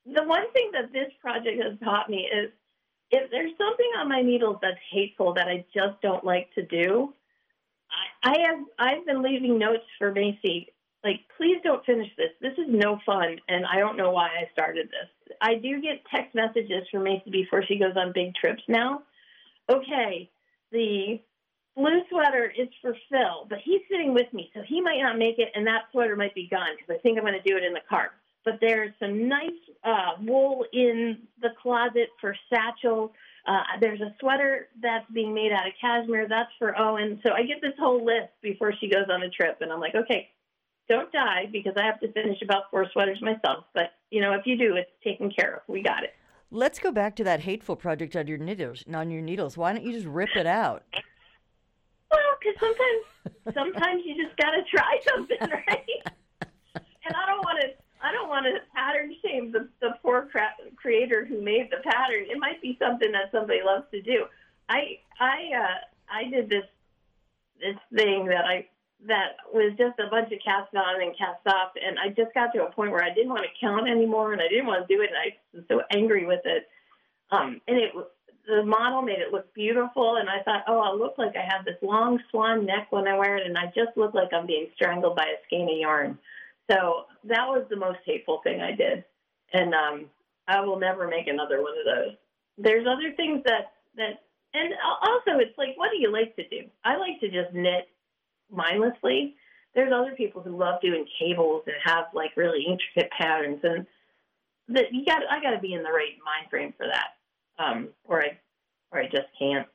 The 0.06 0.22
one 0.22 0.50
thing 0.52 0.70
that 0.72 0.92
this 0.92 1.10
project 1.20 1.62
has 1.62 1.78
taught 1.82 2.10
me 2.10 2.28
is, 2.32 2.50
if 3.10 3.30
there's 3.30 3.52
something 3.58 3.90
on 3.98 4.08
my 4.08 4.22
needles 4.22 4.56
that's 4.62 4.78
hateful 4.90 5.34
that 5.34 5.48
I 5.48 5.64
just 5.74 6.00
don't 6.00 6.24
like 6.24 6.52
to 6.54 6.64
do, 6.64 7.12
I, 8.22 8.30
I 8.30 8.38
have, 8.46 8.58
I've 8.78 9.06
been 9.06 9.22
leaving 9.22 9.58
notes 9.58 9.84
for 9.98 10.12
Macy 10.12 10.72
like, 11.02 11.20
please 11.36 11.58
don't 11.64 11.84
finish 11.84 12.08
this. 12.16 12.30
This 12.40 12.52
is 12.52 12.66
no 12.68 12.98
fun, 13.06 13.38
and 13.48 13.64
I 13.64 13.78
don't 13.78 13.96
know 13.96 14.10
why 14.10 14.26
I 14.28 14.50
started 14.52 14.88
this. 14.88 15.36
I 15.40 15.54
do 15.54 15.80
get 15.80 16.02
text 16.14 16.34
messages 16.34 16.86
from 16.90 17.04
Macy 17.04 17.30
before 17.30 17.64
she 17.66 17.78
goes 17.78 17.96
on 17.96 18.12
big 18.12 18.34
trips 18.34 18.62
now. 18.68 19.02
Okay, 19.70 20.30
the 20.72 21.20
blue 21.76 22.00
sweater 22.10 22.52
is 22.56 22.68
for 22.82 22.94
Phil, 23.10 23.46
but 23.48 23.58
he's 23.64 23.80
sitting 23.90 24.12
with 24.12 24.30
me, 24.32 24.50
so 24.54 24.60
he 24.66 24.80
might 24.80 25.00
not 25.00 25.16
make 25.16 25.38
it, 25.38 25.48
and 25.54 25.66
that 25.66 25.84
sweater 25.92 26.16
might 26.16 26.34
be 26.34 26.48
gone 26.50 26.76
because 26.76 26.98
I 26.98 27.00
think 27.02 27.16
I'm 27.16 27.24
going 27.24 27.40
to 27.40 27.48
do 27.48 27.56
it 27.56 27.64
in 27.64 27.72
the 27.72 27.80
car. 27.88 28.10
But 28.44 28.58
there's 28.60 28.92
some 28.98 29.28
nice 29.28 29.50
uh, 29.84 30.12
wool 30.22 30.64
in 30.72 31.18
the 31.40 31.50
closet 31.62 32.08
for 32.20 32.34
Satchel. 32.52 33.12
Uh, 33.46 33.62
there's 33.80 34.00
a 34.00 34.14
sweater 34.18 34.68
that's 34.82 35.10
being 35.12 35.34
made 35.34 35.52
out 35.52 35.66
of 35.66 35.72
cashmere. 35.80 36.26
That's 36.28 36.50
for 36.58 36.78
Owen. 36.78 37.20
So 37.24 37.32
I 37.32 37.42
get 37.42 37.60
this 37.60 37.74
whole 37.78 38.04
list 38.04 38.32
before 38.42 38.72
she 38.80 38.88
goes 38.88 39.06
on 39.10 39.22
a 39.22 39.30
trip, 39.30 39.58
and 39.60 39.70
I'm 39.70 39.80
like, 39.80 39.94
okay, 39.94 40.30
don't 40.90 41.10
die 41.12 41.48
because 41.50 41.74
I 41.76 41.84
have 41.86 42.00
to 42.00 42.12
finish 42.12 42.42
about 42.42 42.64
four 42.70 42.84
sweaters 42.92 43.22
myself. 43.22 43.64
But 43.72 43.92
you 44.10 44.20
know, 44.20 44.32
if 44.32 44.44
you 44.44 44.58
do, 44.58 44.76
it's 44.76 44.90
taken 45.02 45.30
care 45.30 45.54
of. 45.54 45.62
We 45.68 45.82
got 45.82 46.02
it. 46.02 46.14
Let's 46.50 46.80
go 46.80 46.90
back 46.90 47.14
to 47.16 47.24
that 47.24 47.40
hateful 47.40 47.76
project 47.76 48.16
on 48.16 48.26
your 48.26 48.36
needles. 48.36 48.84
On 48.92 49.08
your 49.08 49.22
needles, 49.22 49.56
why 49.56 49.72
don't 49.72 49.84
you 49.84 49.92
just 49.92 50.06
rip 50.06 50.36
it 50.36 50.46
out? 50.46 50.82
Well, 52.12 52.18
because 52.40 52.58
sometimes, 52.58 53.54
sometimes 53.54 54.02
you 54.04 54.20
just 54.20 54.36
got 54.36 54.50
to 54.50 54.64
try 54.64 54.98
something, 55.14 55.38
right? 55.40 56.02
and 56.42 57.14
I 57.14 57.24
don't 57.26 57.38
want 57.44 57.60
to. 57.60 57.68
I 58.02 58.10
don't 58.10 58.28
want 58.28 58.46
to 58.46 58.58
pattern 58.74 59.14
shame 59.24 59.52
the, 59.52 59.68
the 59.80 59.90
poor 60.02 60.26
cra- 60.32 60.56
creator 60.74 61.24
who 61.24 61.40
made 61.40 61.70
the 61.70 61.76
pattern. 61.88 62.24
It 62.28 62.36
might 62.40 62.60
be 62.60 62.76
something 62.82 63.12
that 63.12 63.30
somebody 63.30 63.60
loves 63.64 63.84
to 63.92 64.02
do. 64.02 64.24
I 64.68 64.98
I 65.20 65.50
uh, 65.56 66.12
I 66.12 66.28
did 66.28 66.50
this 66.50 66.64
this 67.60 67.76
thing 67.94 68.26
that 68.26 68.44
I 68.44 68.66
that 69.06 69.36
was 69.52 69.72
just 69.78 69.98
a 69.98 70.10
bunch 70.10 70.32
of 70.32 70.38
cast 70.44 70.74
on 70.74 71.02
and 71.02 71.16
cast 71.16 71.46
off. 71.46 71.72
And 71.80 71.98
I 71.98 72.08
just 72.08 72.34
got 72.34 72.52
to 72.54 72.64
a 72.64 72.70
point 72.70 72.92
where 72.92 73.04
I 73.04 73.14
didn't 73.14 73.30
want 73.30 73.44
to 73.44 73.60
count 73.60 73.88
anymore 73.88 74.32
and 74.32 74.42
I 74.42 74.48
didn't 74.48 74.66
want 74.66 74.86
to 74.86 74.94
do 74.94 75.02
it. 75.02 75.10
And 75.10 75.18
I 75.18 75.36
was 75.54 75.64
so 75.68 75.82
angry 75.90 76.26
with 76.26 76.42
it. 76.44 76.68
Um, 77.30 77.60
and 77.66 77.78
it, 77.78 77.92
the 78.46 78.64
model 78.64 79.02
made 79.02 79.20
it 79.20 79.32
look 79.32 79.52
beautiful. 79.54 80.16
And 80.16 80.28
I 80.28 80.42
thought, 80.42 80.64
oh, 80.68 80.80
I'll 80.80 80.98
look 80.98 81.16
like 81.16 81.34
I 81.36 81.44
have 81.48 81.64
this 81.64 81.76
long 81.82 82.18
swan 82.30 82.66
neck 82.66 82.88
when 82.90 83.08
I 83.08 83.16
wear 83.16 83.36
it. 83.36 83.46
And 83.46 83.56
I 83.56 83.66
just 83.66 83.96
look 83.96 84.14
like 84.14 84.32
I'm 84.32 84.46
being 84.46 84.68
strangled 84.74 85.16
by 85.16 85.24
a 85.24 85.40
skein 85.46 85.70
of 85.70 85.78
yarn. 85.78 86.18
So 86.70 87.06
that 87.24 87.48
was 87.48 87.64
the 87.70 87.76
most 87.76 87.98
hateful 88.04 88.40
thing 88.44 88.60
I 88.60 88.72
did. 88.72 89.04
And 89.52 89.74
um, 89.74 90.06
I 90.46 90.60
will 90.60 90.78
never 90.78 91.08
make 91.08 91.26
another 91.26 91.62
one 91.62 91.74
of 91.78 91.84
those. 91.84 92.16
There's 92.58 92.86
other 92.86 93.14
things 93.16 93.42
that, 93.46 93.72
that, 93.96 94.22
and 94.52 94.74
also 95.02 95.38
it's 95.40 95.56
like, 95.56 95.76
what 95.76 95.90
do 95.90 95.98
you 95.98 96.12
like 96.12 96.36
to 96.36 96.46
do? 96.48 96.68
I 96.84 96.96
like 96.96 97.18
to 97.20 97.28
just 97.28 97.54
knit 97.54 97.88
mindlessly. 98.50 99.34
There's 99.74 99.92
other 99.92 100.14
people 100.16 100.42
who 100.42 100.56
love 100.56 100.80
doing 100.80 101.06
cables 101.18 101.62
and 101.66 101.76
have 101.84 102.06
like 102.14 102.36
really 102.36 102.64
intricate 102.64 103.10
patterns, 103.16 103.60
and 103.62 103.86
that 104.68 104.92
you 104.92 105.04
got 105.04 105.22
I 105.30 105.40
got 105.40 105.50
to 105.50 105.60
be 105.60 105.74
in 105.74 105.82
the 105.82 105.90
right 105.90 106.16
mind 106.24 106.50
frame 106.50 106.74
for 106.76 106.86
that, 106.86 107.62
um, 107.62 107.88
or 108.04 108.22
I 108.22 108.38
or 108.92 109.00
I 109.00 109.04
just 109.04 109.28
can't. 109.38 109.66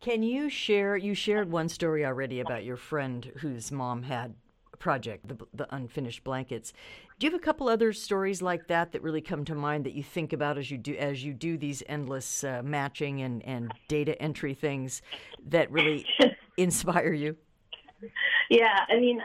Can 0.00 0.22
you 0.22 0.48
share? 0.48 0.96
You 0.96 1.14
shared 1.14 1.52
one 1.52 1.68
story 1.68 2.04
already 2.04 2.40
about 2.40 2.64
your 2.64 2.76
friend 2.76 3.32
whose 3.36 3.70
mom 3.70 4.04
had 4.04 4.34
a 4.72 4.76
project, 4.76 5.28
the, 5.28 5.36
the 5.52 5.74
unfinished 5.74 6.24
blankets. 6.24 6.72
Do 7.18 7.26
you 7.26 7.32
have 7.32 7.38
a 7.38 7.44
couple 7.44 7.68
other 7.68 7.92
stories 7.92 8.40
like 8.40 8.66
that 8.68 8.92
that 8.92 9.02
really 9.02 9.20
come 9.20 9.44
to 9.44 9.54
mind 9.54 9.84
that 9.84 9.92
you 9.92 10.02
think 10.02 10.32
about 10.32 10.56
as 10.56 10.70
you 10.70 10.78
do 10.78 10.94
as 10.96 11.22
you 11.22 11.34
do 11.34 11.58
these 11.58 11.82
endless 11.86 12.44
uh, 12.44 12.62
matching 12.64 13.20
and, 13.20 13.44
and 13.44 13.72
data 13.88 14.20
entry 14.20 14.54
things 14.54 15.02
that 15.46 15.70
really 15.70 16.06
inspire 16.56 17.12
you? 17.12 17.36
Yeah, 18.48 18.84
I 18.88 18.98
mean, 18.98 19.20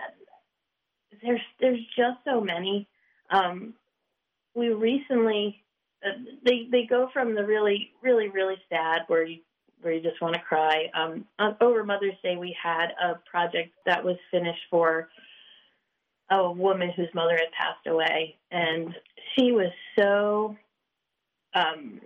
there's 1.23 1.41
there's 1.59 1.79
just 1.95 2.19
so 2.25 2.41
many. 2.41 2.87
Um, 3.29 3.73
we 4.53 4.69
recently 4.69 5.63
uh, 6.05 6.11
they 6.45 6.67
they 6.71 6.85
go 6.85 7.09
from 7.13 7.35
the 7.35 7.45
really 7.45 7.91
really 8.01 8.29
really 8.29 8.57
sad 8.69 9.01
where 9.07 9.23
you 9.23 9.39
where 9.81 9.93
you 9.93 10.01
just 10.01 10.21
want 10.21 10.33
to 10.35 10.41
cry. 10.41 10.89
Um, 10.93 11.25
on, 11.39 11.55
over 11.61 11.83
Mother's 11.83 12.15
Day, 12.23 12.37
we 12.37 12.55
had 12.61 12.87
a 13.01 13.15
project 13.29 13.73
that 13.85 14.03
was 14.03 14.17
finished 14.31 14.61
for 14.69 15.09
a 16.31 16.51
woman 16.51 16.91
whose 16.95 17.09
mother 17.13 17.37
had 17.37 17.51
passed 17.51 17.87
away, 17.87 18.35
and 18.51 18.95
she 19.35 19.51
was 19.51 19.71
so 19.97 20.55
um, 21.53 22.01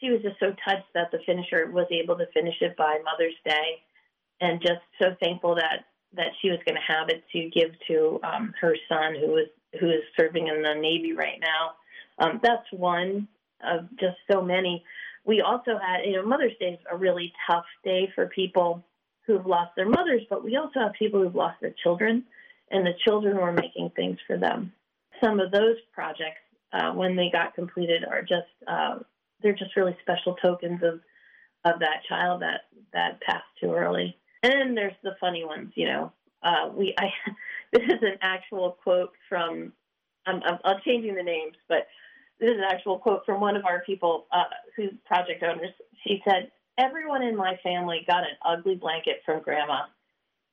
she 0.00 0.10
was 0.10 0.22
just 0.22 0.38
so 0.40 0.54
touched 0.64 0.92
that 0.94 1.10
the 1.10 1.18
finisher 1.26 1.70
was 1.70 1.86
able 1.90 2.16
to 2.16 2.26
finish 2.34 2.54
it 2.60 2.76
by 2.76 2.98
Mother's 3.04 3.34
Day 3.44 3.82
and 4.40 4.60
just 4.60 4.80
so 5.00 5.16
thankful 5.20 5.54
that 5.56 5.86
that 6.14 6.32
she 6.40 6.50
was 6.50 6.58
going 6.64 6.76
to 6.76 6.92
have 6.92 7.08
it 7.08 7.24
to 7.32 7.50
give 7.50 7.72
to 7.86 8.18
um, 8.22 8.54
her 8.60 8.74
son 8.88 9.14
who 9.20 9.32
was 9.32 9.48
who 9.80 9.90
is 9.90 10.02
serving 10.18 10.48
in 10.48 10.62
the 10.62 10.74
Navy 10.74 11.12
right 11.12 11.40
now. 11.40 11.72
Um, 12.18 12.40
that's 12.42 12.66
one 12.72 13.28
of 13.62 13.88
just 13.98 14.16
so 14.30 14.40
many. 14.40 14.84
We 15.24 15.42
also 15.42 15.78
had, 15.78 16.04
you 16.04 16.12
know, 16.12 16.24
Mother's 16.24 16.56
Day 16.58 16.74
is 16.74 16.78
a 16.90 16.96
really 16.96 17.32
tough 17.50 17.64
day 17.84 18.10
for 18.14 18.26
people 18.26 18.84
who've 19.26 19.44
lost 19.44 19.72
their 19.76 19.88
mothers, 19.88 20.22
but 20.30 20.44
we 20.44 20.56
also 20.56 20.80
have 20.80 20.92
people 20.92 21.20
who've 21.20 21.34
lost 21.34 21.60
their 21.60 21.74
children, 21.82 22.24
and 22.70 22.86
the 22.86 22.94
children 23.04 23.36
were 23.36 23.52
making 23.52 23.90
things 23.96 24.18
for 24.26 24.38
them. 24.38 24.72
Some 25.22 25.40
of 25.40 25.50
those 25.50 25.76
projects, 25.92 26.40
uh, 26.72 26.92
when 26.92 27.16
they 27.16 27.28
got 27.30 27.54
completed, 27.54 28.04
are 28.04 28.22
just 28.22 28.48
uh, 28.66 28.98
they're 29.42 29.52
just 29.52 29.76
really 29.76 29.96
special 30.00 30.36
tokens 30.36 30.82
of 30.82 31.00
of 31.64 31.80
that 31.80 32.02
child 32.08 32.42
that 32.42 32.62
that 32.92 33.20
passed 33.20 33.44
too 33.60 33.72
early. 33.72 34.16
And 34.46 34.54
then 34.54 34.74
there's 34.76 34.94
the 35.02 35.16
funny 35.20 35.44
ones, 35.44 35.72
you 35.74 35.86
know. 35.86 36.12
Uh, 36.42 36.70
we 36.72 36.94
I 36.98 37.06
this 37.72 37.82
is 37.82 38.02
an 38.02 38.18
actual 38.20 38.78
quote 38.82 39.12
from 39.28 39.72
I'm, 40.24 40.40
I'm, 40.44 40.58
I'm 40.64 40.76
changing 40.84 41.16
the 41.16 41.22
names, 41.22 41.56
but 41.68 41.88
this 42.38 42.50
is 42.50 42.58
an 42.58 42.64
actual 42.64 42.98
quote 42.98 43.24
from 43.26 43.40
one 43.40 43.56
of 43.56 43.64
our 43.64 43.82
people 43.84 44.26
uh, 44.30 44.44
who's 44.76 44.92
project 45.04 45.42
owners. 45.42 45.70
She 46.06 46.22
said, 46.28 46.52
"Everyone 46.78 47.22
in 47.22 47.34
my 47.34 47.58
family 47.62 48.04
got 48.06 48.20
an 48.22 48.36
ugly 48.44 48.76
blanket 48.76 49.22
from 49.24 49.42
Grandma, 49.42 49.86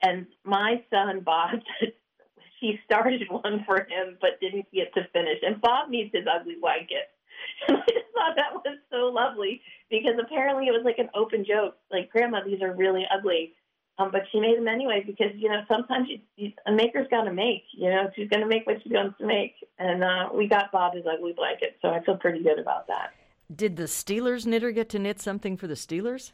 and 0.02 0.26
my 0.44 0.84
son 0.90 1.20
Bob." 1.20 1.60
she 2.60 2.80
started 2.86 3.22
one 3.30 3.64
for 3.66 3.82
him, 3.82 4.18
but 4.22 4.40
didn't 4.42 4.66
get 4.74 4.92
to 4.96 5.02
finish. 5.14 5.38
And 5.44 5.62
Bob 5.62 5.90
needs 5.90 6.10
his 6.14 6.26
ugly 6.34 6.56
blanket. 6.60 7.10
And 7.68 7.78
I 7.78 7.82
just 7.82 8.06
thought 8.14 8.36
that 8.38 8.54
was 8.54 8.78
so 8.90 9.08
lovely 9.08 9.62
because 9.90 10.14
apparently 10.22 10.68
it 10.68 10.72
was 10.72 10.84
like 10.86 10.98
an 10.98 11.10
open 11.14 11.44
joke. 11.46 11.76
Like, 11.92 12.10
Grandma, 12.10 12.40
these 12.46 12.62
are 12.62 12.74
really 12.74 13.06
ugly. 13.14 13.54
Um, 14.00 14.10
but 14.12 14.24
she 14.32 14.40
made 14.40 14.58
them 14.58 14.68
anyway 14.68 15.04
because 15.06 15.32
you 15.36 15.50
know 15.50 15.62
sometimes 15.68 16.10
you, 16.10 16.20
you, 16.36 16.52
a 16.66 16.72
maker's 16.72 17.08
got 17.10 17.24
to 17.26 17.34
make. 17.34 17.64
You 17.74 17.90
know 17.90 18.10
she's 18.16 18.28
going 18.30 18.42
to 18.42 18.48
make 18.48 18.66
what 18.66 18.78
she 18.84 18.90
wants 18.90 19.18
to 19.20 19.26
make, 19.26 19.54
and 19.78 20.04
uh, 20.04 20.30
we 20.34 20.48
got 20.48 20.72
Bob 20.72 20.96
his 20.96 21.06
ugly 21.06 21.34
blanket, 21.34 21.78
so 21.82 21.90
I 21.90 22.04
feel 22.04 22.18
pretty 22.18 22.42
good 22.42 22.58
about 22.58 22.88
that. 22.88 23.14
Did 23.56 23.76
the 23.76 23.84
Steelers 23.84 24.48
knitter 24.48 24.72
get 24.72 24.90
to 24.90 25.00
knit 25.00 25.22
something 25.22 25.58
for 25.58 25.68
the 25.68 25.76
Steelers? 25.76 26.32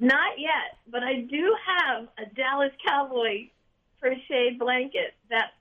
Not 0.00 0.38
yet, 0.38 0.78
but 0.90 1.04
I 1.04 1.20
do 1.20 1.54
have 1.66 2.08
a 2.18 2.34
Dallas 2.34 2.72
Cowboy 2.84 3.48
crocheted 4.00 4.58
blanket 4.58 5.14
that 5.30 5.52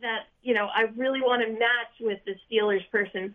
that 0.00 0.26
you 0.42 0.54
know 0.54 0.68
I 0.72 0.82
really 0.96 1.20
want 1.20 1.42
to 1.42 1.52
match 1.52 1.98
with 2.00 2.20
the 2.26 2.36
Steelers 2.48 2.88
person 2.90 3.34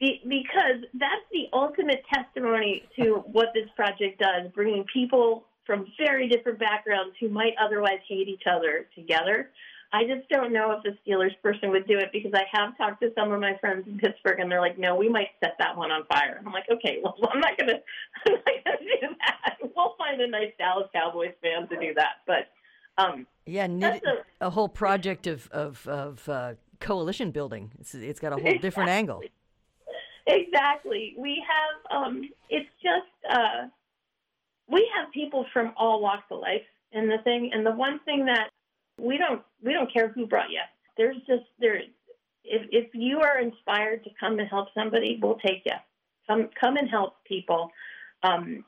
because 0.00 0.84
that's 0.94 1.24
the 1.32 1.48
ultimate 1.52 2.02
testimony 2.12 2.84
to 2.96 3.24
what 3.32 3.48
this 3.54 3.68
project 3.76 4.20
does, 4.20 4.50
bringing 4.54 4.84
people 4.92 5.44
from 5.66 5.86
very 5.98 6.28
different 6.28 6.58
backgrounds 6.58 7.14
who 7.20 7.28
might 7.28 7.54
otherwise 7.60 8.00
hate 8.08 8.28
each 8.28 8.44
other 8.50 8.86
together. 8.94 9.50
I 9.92 10.02
just 10.04 10.28
don't 10.28 10.52
know 10.52 10.72
if 10.72 10.82
the 10.82 10.96
Steelers 11.06 11.40
person 11.40 11.70
would 11.70 11.86
do 11.86 11.98
it 11.98 12.10
because 12.12 12.32
I 12.34 12.42
have 12.52 12.76
talked 12.76 13.00
to 13.02 13.12
some 13.16 13.30
of 13.30 13.40
my 13.40 13.56
friends 13.60 13.86
in 13.86 13.98
Pittsburgh 13.98 14.40
and 14.40 14.50
they're 14.50 14.60
like, 14.60 14.76
no, 14.76 14.96
we 14.96 15.08
might 15.08 15.28
set 15.38 15.54
that 15.60 15.76
one 15.76 15.92
on 15.92 16.04
fire. 16.06 16.42
I'm 16.44 16.52
like, 16.52 16.64
okay, 16.68 16.98
well, 17.02 17.14
I'm 17.30 17.38
not 17.38 17.56
gonna, 17.56 17.80
I'm 18.26 18.32
not 18.32 18.64
gonna 18.64 18.76
do 18.78 19.08
that. 19.20 19.40
We'll 19.76 19.96
find 19.98 20.20
a 20.20 20.28
nice 20.28 20.52
Dallas 20.56 20.88
Cowboys 20.94 21.32
fan 21.42 21.66
to 21.68 21.76
do 21.76 21.94
that. 21.94 22.18
But 22.28 22.48
um, 22.96 23.26
yeah, 23.44 23.66
that's 23.68 24.04
a, 24.06 24.46
a, 24.46 24.50
whole 24.50 24.68
project 24.68 25.26
of 25.26 25.48
of, 25.50 25.86
of 25.88 26.28
uh, 26.28 26.54
coalition 26.78 27.32
building. 27.32 27.72
It's 27.80 27.92
it's 27.92 28.20
got 28.20 28.32
a 28.32 28.40
whole 28.40 28.58
different 28.58 28.90
angle. 28.90 29.20
Exactly. 30.26 31.14
We 31.18 31.44
have. 31.46 32.02
Um, 32.02 32.30
it's 32.50 32.68
just 32.82 33.10
uh, 33.28 33.66
we 34.68 34.90
have 34.96 35.12
people 35.12 35.46
from 35.52 35.72
all 35.76 36.00
walks 36.00 36.24
of 36.30 36.40
life 36.40 36.62
in 36.92 37.08
the 37.08 37.18
thing, 37.24 37.50
and 37.52 37.66
the 37.66 37.72
one 37.72 38.00
thing 38.04 38.26
that 38.26 38.48
we 39.00 39.18
don't 39.18 39.42
we 39.62 39.72
don't 39.72 39.92
care 39.92 40.08
who 40.08 40.26
brought 40.26 40.50
you. 40.50 40.60
There's 40.96 41.16
just 41.26 41.44
there. 41.58 41.80
If 42.44 42.68
if 42.70 42.94
you 42.94 43.20
are 43.20 43.38
inspired 43.38 44.04
to 44.04 44.10
come 44.18 44.38
and 44.38 44.48
help 44.48 44.68
somebody, 44.74 45.18
we'll 45.20 45.38
take 45.38 45.62
you. 45.66 45.72
Come 46.26 46.48
come 46.60 46.76
and 46.76 46.88
help 46.88 47.16
people. 47.24 47.70
Um, 48.22 48.64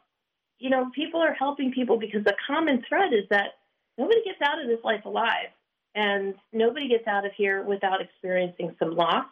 you 0.58 0.70
know, 0.70 0.90
people 0.94 1.20
are 1.20 1.34
helping 1.34 1.72
people 1.72 1.98
because 1.98 2.24
the 2.24 2.34
common 2.46 2.82
thread 2.88 3.12
is 3.12 3.24
that 3.30 3.58
nobody 3.98 4.22
gets 4.24 4.40
out 4.42 4.60
of 4.60 4.68
this 4.68 4.82
life 4.84 5.04
alive, 5.04 5.48
and 5.94 6.34
nobody 6.52 6.88
gets 6.88 7.06
out 7.06 7.24
of 7.24 7.32
here 7.36 7.62
without 7.62 8.00
experiencing 8.00 8.74
some 8.78 8.96
loss. 8.96 9.26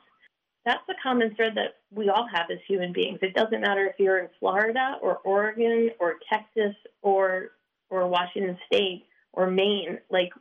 That's 0.64 0.82
the 0.88 0.94
common 1.02 1.34
thread 1.34 1.54
that 1.56 1.76
we 1.90 2.08
all 2.08 2.26
have 2.32 2.50
as 2.50 2.58
human 2.66 2.92
beings. 2.92 3.18
It 3.22 3.34
doesn't 3.34 3.60
matter 3.60 3.86
if 3.86 3.96
you're 3.98 4.18
in 4.18 4.28
Florida 4.40 4.96
or 5.02 5.18
Oregon 5.18 5.90
or 6.00 6.14
Texas 6.32 6.74
or 7.02 7.50
or 7.90 8.08
Washington 8.08 8.58
State 8.66 9.04
or 9.32 9.50
Maine. 9.50 9.98
Like 10.10 10.32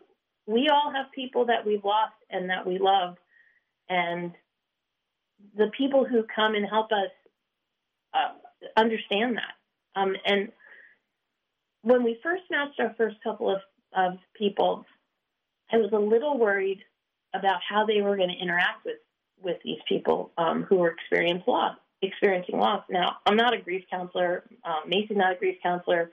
we 0.45 0.69
all 0.69 0.91
have 0.93 1.11
people 1.11 1.45
that 1.45 1.65
we've 1.65 1.83
lost 1.83 2.13
and 2.29 2.49
that 2.49 2.65
we 2.65 2.79
love. 2.79 3.17
And 3.89 4.31
the 5.57 5.69
people 5.77 6.05
who 6.05 6.23
come 6.33 6.55
and 6.55 6.65
help 6.65 6.91
us 6.91 7.11
uh, 8.13 8.31
understand 8.77 9.37
that. 9.37 9.99
Um, 9.99 10.15
and 10.25 10.51
when 11.81 12.03
we 12.03 12.19
first 12.23 12.43
matched 12.49 12.79
our 12.79 12.93
first 12.97 13.17
couple 13.23 13.49
of, 13.49 13.61
of 13.95 14.13
people, 14.35 14.85
I 15.71 15.77
was 15.77 15.91
a 15.91 15.99
little 15.99 16.37
worried 16.37 16.79
about 17.33 17.59
how 17.67 17.85
they 17.85 18.01
were 18.01 18.15
going 18.15 18.29
to 18.29 18.41
interact 18.41 18.85
with, 18.85 18.95
with 19.43 19.57
these 19.63 19.79
people 19.87 20.31
um, 20.37 20.63
who 20.63 20.81
are 20.83 20.91
experiencing 20.91 21.43
loss. 21.47 21.77
Experiencing 22.01 22.59
loss. 22.59 22.83
Now, 22.89 23.17
I'm 23.25 23.37
not 23.37 23.53
a 23.53 23.57
grief 23.59 23.85
counselor. 23.89 24.43
Um, 24.65 24.87
Macy's 24.87 25.17
not 25.17 25.33
a 25.33 25.35
grief 25.35 25.57
counselor. 25.63 26.11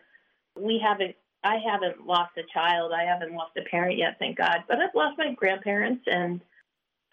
We 0.57 0.81
haven't 0.85 1.17
I 1.43 1.57
haven't 1.57 2.07
lost 2.07 2.33
a 2.37 2.43
child. 2.53 2.93
I 2.93 3.05
haven't 3.05 3.33
lost 3.33 3.57
a 3.57 3.63
parent 3.63 3.97
yet, 3.97 4.17
thank 4.19 4.37
God. 4.37 4.65
But 4.69 4.79
I've 4.79 4.95
lost 4.95 5.17
my 5.17 5.33
grandparents, 5.33 6.05
and 6.07 6.41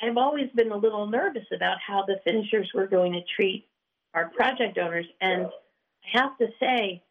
I've 0.01 0.17
always 0.17 0.50
been 0.53 0.71
a 0.71 0.77
little 0.77 1.07
nervous 1.07 1.45
about 1.53 1.77
how 1.86 2.03
the 2.05 2.19
finishers 2.25 2.69
were 2.74 2.88
going 2.88 3.13
to 3.13 3.21
treat 3.36 3.67
our 4.13 4.29
project 4.29 4.77
owners. 4.77 5.05
And 5.21 5.45
I 5.45 6.19
have 6.19 6.38
to 6.39 6.47
say, 6.59 7.03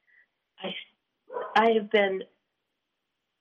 I, 0.63 0.75
I 1.55 1.71
have 1.73 1.91
been 1.91 2.23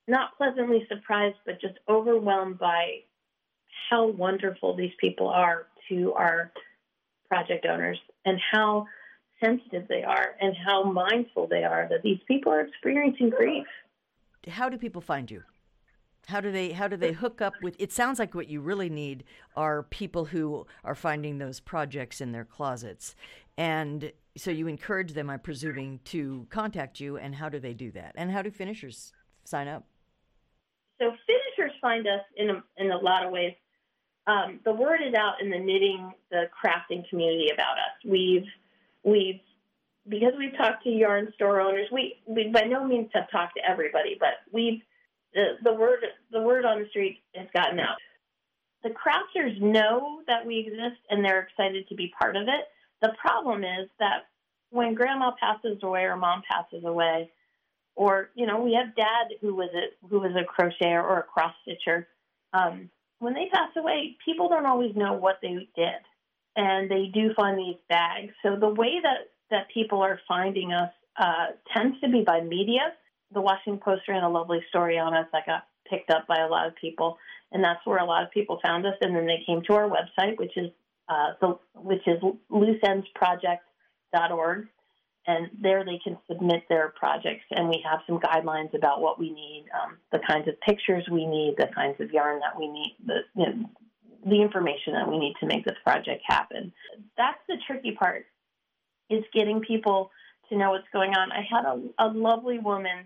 not 0.08 0.38
pleasantly 0.38 0.86
surprised, 0.88 1.38
but 1.46 1.60
just 1.60 1.76
overwhelmed 1.90 2.60
by 2.60 3.04
how 3.90 4.08
wonderful 4.08 4.76
these 4.76 4.94
people 5.00 5.28
are 5.28 5.68
to 5.90 6.14
our 6.14 6.52
project 7.30 7.66
owners 7.66 8.00
and 8.26 8.40
how 8.52 8.86
sensitive 9.44 9.88
they 9.88 10.04
are 10.04 10.36
and 10.40 10.56
how 10.66 10.84
mindful 10.84 11.48
they 11.48 11.64
are 11.64 11.88
that 11.90 12.02
these 12.04 12.20
people 12.28 12.52
are 12.52 12.62
experiencing 12.62 13.30
grief. 13.30 13.68
How 14.48 14.70
do 14.70 14.78
people 14.78 15.02
find 15.02 15.30
you? 15.30 15.44
How 16.28 16.42
do 16.42 16.52
they 16.52 16.72
how 16.72 16.88
do 16.88 16.98
they 16.98 17.12
hook 17.12 17.42
up 17.42 17.54
with 17.62 17.76
it 17.78 17.92
sounds 17.92 18.18
like 18.18 18.34
what 18.34 18.48
you 18.48 18.60
really 18.60 18.90
need 18.90 19.26
are 19.56 19.84
people 19.84 20.26
who 20.26 20.66
are 20.84 20.96
finding 20.96 21.38
those 21.38 21.60
projects 21.60 22.20
in 22.20 22.32
their 22.32 22.46
closets. 22.46 23.16
And 23.58 24.12
so 24.36 24.52
you 24.52 24.68
encourage 24.68 25.14
them, 25.14 25.30
I'm 25.30 25.40
presuming, 25.40 26.00
to 26.06 26.48
contact 26.50 27.00
you 27.00 27.18
and 27.18 27.36
how 27.36 27.50
do 27.50 27.60
they 27.60 27.74
do 27.74 27.92
that? 27.92 28.14
And 28.16 28.32
how 28.32 28.42
do 28.42 28.50
finishers 28.50 29.14
sign 29.46 29.68
up? 29.68 29.86
So 31.00 31.12
finishers 31.28 31.78
find 31.82 32.08
us 32.08 32.22
in 32.36 32.50
a, 32.50 32.64
in 32.78 32.92
a 32.92 32.98
lot 32.98 33.26
of 33.26 33.32
ways. 33.32 33.54
Um, 34.28 34.60
the 34.66 34.74
word 34.74 35.02
is 35.06 35.14
out 35.14 35.42
in 35.42 35.50
the 35.50 35.60
knitting, 35.60 36.12
the 36.32 36.50
crafting 36.64 37.08
community 37.10 37.50
about 37.54 37.78
us. 37.78 38.04
We've 38.04 38.48
we've 39.04 39.40
because 40.08 40.34
we've 40.38 40.56
talked 40.58 40.84
to 40.84 40.90
yarn 40.90 41.32
store 41.36 41.62
owners, 41.62 41.88
we, 41.92 42.16
we 42.26 42.50
by 42.50 42.62
no 42.62 42.86
means 42.86 43.10
have 43.14 43.30
talked 43.32 43.56
to 43.58 43.70
everybody, 43.70 44.18
but 44.20 44.34
we've 44.52 44.82
the, 45.34 45.58
the 45.64 45.74
word 45.74 46.00
the 46.32 46.42
word 46.42 46.66
on 46.66 46.82
the 46.82 46.90
street 46.90 47.20
has 47.36 47.48
gotten 47.54 47.80
out. 47.80 47.98
The 48.84 48.90
crafters 48.90 49.60
know 49.60 50.22
that 50.28 50.46
we 50.46 50.60
exist 50.60 51.02
and 51.10 51.24
they're 51.24 51.42
excited 51.42 51.88
to 51.90 51.96
be 51.96 52.14
part 52.20 52.36
of 52.36 52.44
it. 52.44 52.66
The 53.02 53.14
problem 53.20 53.64
is 53.64 53.90
that 54.00 54.28
when 54.70 54.94
grandma 54.94 55.32
passes 55.40 55.80
away 55.84 56.04
or 56.04 56.16
mom 56.16 56.44
passes 56.50 56.84
away, 56.84 57.32
or 57.96 58.30
you 58.36 58.46
know, 58.46 58.60
we 58.60 58.74
have 58.74 58.96
dad 58.96 59.36
who 59.42 59.56
was 59.56 59.70
a 59.74 60.08
who 60.08 60.20
was 60.20 60.32
a 60.36 60.44
crocheter 60.44 61.04
or 61.04 61.20
a 61.20 61.24
cross 61.24 61.54
stitcher. 61.64 62.08
Um, 62.54 62.90
when 63.26 63.34
they 63.34 63.50
pass 63.52 63.72
away, 63.76 64.16
people 64.24 64.48
don't 64.50 64.68
always 64.68 64.96
know 64.96 65.14
what 65.14 65.40
they 65.42 65.68
did 65.76 66.02
and 66.56 66.90
they 66.90 67.08
do 67.12 67.34
find 67.34 67.58
these 67.58 67.78
bags. 67.90 68.32
So 68.44 68.56
the 68.56 68.70
way 68.70 69.00
that, 69.02 69.32
that 69.50 69.68
people 69.74 70.04
are 70.04 70.20
finding 70.28 70.72
us 70.72 70.92
uh, 71.20 71.48
tends 71.76 72.00
to 72.02 72.08
be 72.08 72.22
by 72.22 72.42
media. 72.42 72.94
The 73.34 73.42
Washington 73.42 73.82
Post 73.84 74.04
ran 74.08 74.24
a 74.24 74.30
lovely 74.30 74.64
story 74.70 75.00
on 75.00 75.16
us 75.16 75.26
that 75.34 75.48
got 75.48 75.64
picked 75.90 76.12
up 76.12 76.28
by 76.28 76.38
a 76.38 76.48
lot 76.48 76.68
of 76.68 76.76
people, 76.76 77.18
and 77.52 77.64
that's 77.64 77.84
where 77.84 77.98
a 77.98 78.06
lot 78.06 78.22
of 78.24 78.30
people 78.30 78.60
found 78.64 78.86
us. 78.86 78.94
And 79.02 79.16
then 79.16 79.26
they 79.26 79.42
came 79.44 79.64
to 79.64 79.74
our 79.74 79.90
website, 79.90 80.38
which 80.38 80.56
is 80.56 80.70
uh, 81.10 81.34
the, 81.42 81.58
which 81.74 82.08
is 82.08 82.22
looseendproject.org, 82.52 84.68
and 85.28 85.50
there 85.60 85.84
they 85.84 86.00
can 86.04 86.18
submit 86.28 86.64
their 86.70 86.90
projects. 86.90 87.46
And 87.52 87.68
we 87.68 87.84
have 87.90 88.00
some 88.08 88.20
guidelines 88.20 88.74
about 88.74 89.02
what 89.02 89.20
we 89.20 89.32
need, 89.32 89.66
um, 89.74 89.98
the 90.12 90.20
kinds 90.20 90.48
of 90.48 90.60
pictures 90.62 91.04
we 91.12 91.26
need, 91.26 91.56
the 91.58 91.68
kinds 91.74 92.00
of 92.00 92.12
yarn 92.12 92.40
that 92.40 92.58
we 92.58 92.68
need, 92.68 92.96
the 93.06 93.20
you 93.36 93.46
know, 93.46 93.70
the 94.28 94.42
information 94.42 94.94
that 94.94 95.08
we 95.08 95.20
need 95.20 95.36
to 95.40 95.46
make 95.46 95.66
this 95.66 95.78
project 95.84 96.22
happen. 96.26 96.72
That's 97.18 97.40
the 97.48 97.58
tricky 97.68 97.92
part 97.92 98.26
is 99.10 99.24
getting 99.34 99.62
people 99.62 100.12
to 100.50 100.58
know 100.58 100.72
what's 100.72 100.88
going 100.92 101.14
on. 101.14 101.32
I 101.32 101.46
had 101.48 101.66
a, 101.66 101.82
a 102.00 102.08
lovely 102.08 102.60
woman. 102.60 103.06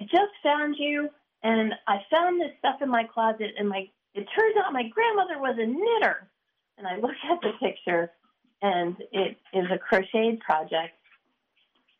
I 0.00 0.04
just 0.04 0.32
found 0.42 0.76
you, 0.78 1.08
and 1.42 1.74
I 1.88 1.98
found 2.10 2.40
this 2.40 2.52
stuff 2.58 2.76
in 2.80 2.88
my 2.88 3.04
closet, 3.04 3.52
and 3.58 3.68
my 3.68 3.88
it 4.14 4.26
turns 4.36 4.56
out 4.56 4.72
my 4.72 4.88
grandmother 4.88 5.38
was 5.38 5.56
a 5.58 5.66
knitter. 5.66 6.28
And 6.78 6.86
I 6.86 6.96
look 6.96 7.14
at 7.30 7.40
the 7.42 7.52
picture, 7.60 8.10
and 8.62 8.96
it 9.12 9.36
is 9.52 9.66
a 9.70 9.78
crocheted 9.78 10.40
project 10.40 10.94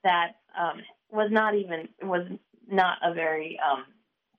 that 0.05 0.37
um, 0.59 0.81
was 1.11 1.29
not 1.31 1.55
even 1.55 1.89
was 2.03 2.27
not 2.71 2.99
a 3.03 3.15
very 3.15 3.59
um, 3.61 3.85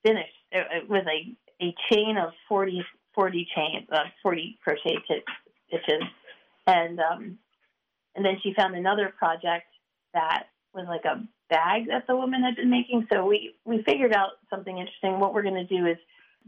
finished. 0.04 0.34
It, 0.52 0.84
it 0.84 0.90
was 0.90 1.06
a 1.08 1.64
a 1.64 1.76
chain 1.92 2.18
of 2.18 2.32
forty 2.48 2.84
40 3.16 3.48
chain, 3.56 3.88
uh, 3.92 4.00
40 4.24 4.58
crochet 4.64 4.98
stitches, 5.68 6.04
and 6.68 7.00
um, 7.00 7.38
and 8.16 8.26
then 8.26 8.38
she 8.44 8.54
found 8.54 8.76
another 8.76 9.14
project 9.18 9.66
that 10.14 10.48
was 10.74 10.86
like 10.88 11.06
a 11.06 11.24
bag 11.50 11.88
that 11.88 12.08
the 12.08 12.16
woman 12.16 12.42
had 12.44 12.56
been 12.56 12.70
making. 12.70 13.08
So 13.12 13.26
we 13.26 13.56
we 13.66 13.84
figured 13.84 14.14
out 14.14 14.32
something 14.50 14.78
interesting. 14.78 15.20
What 15.20 15.34
we're 15.34 15.44
going 15.44 15.56
to 15.56 15.64
do 15.66 15.86
is 15.86 15.98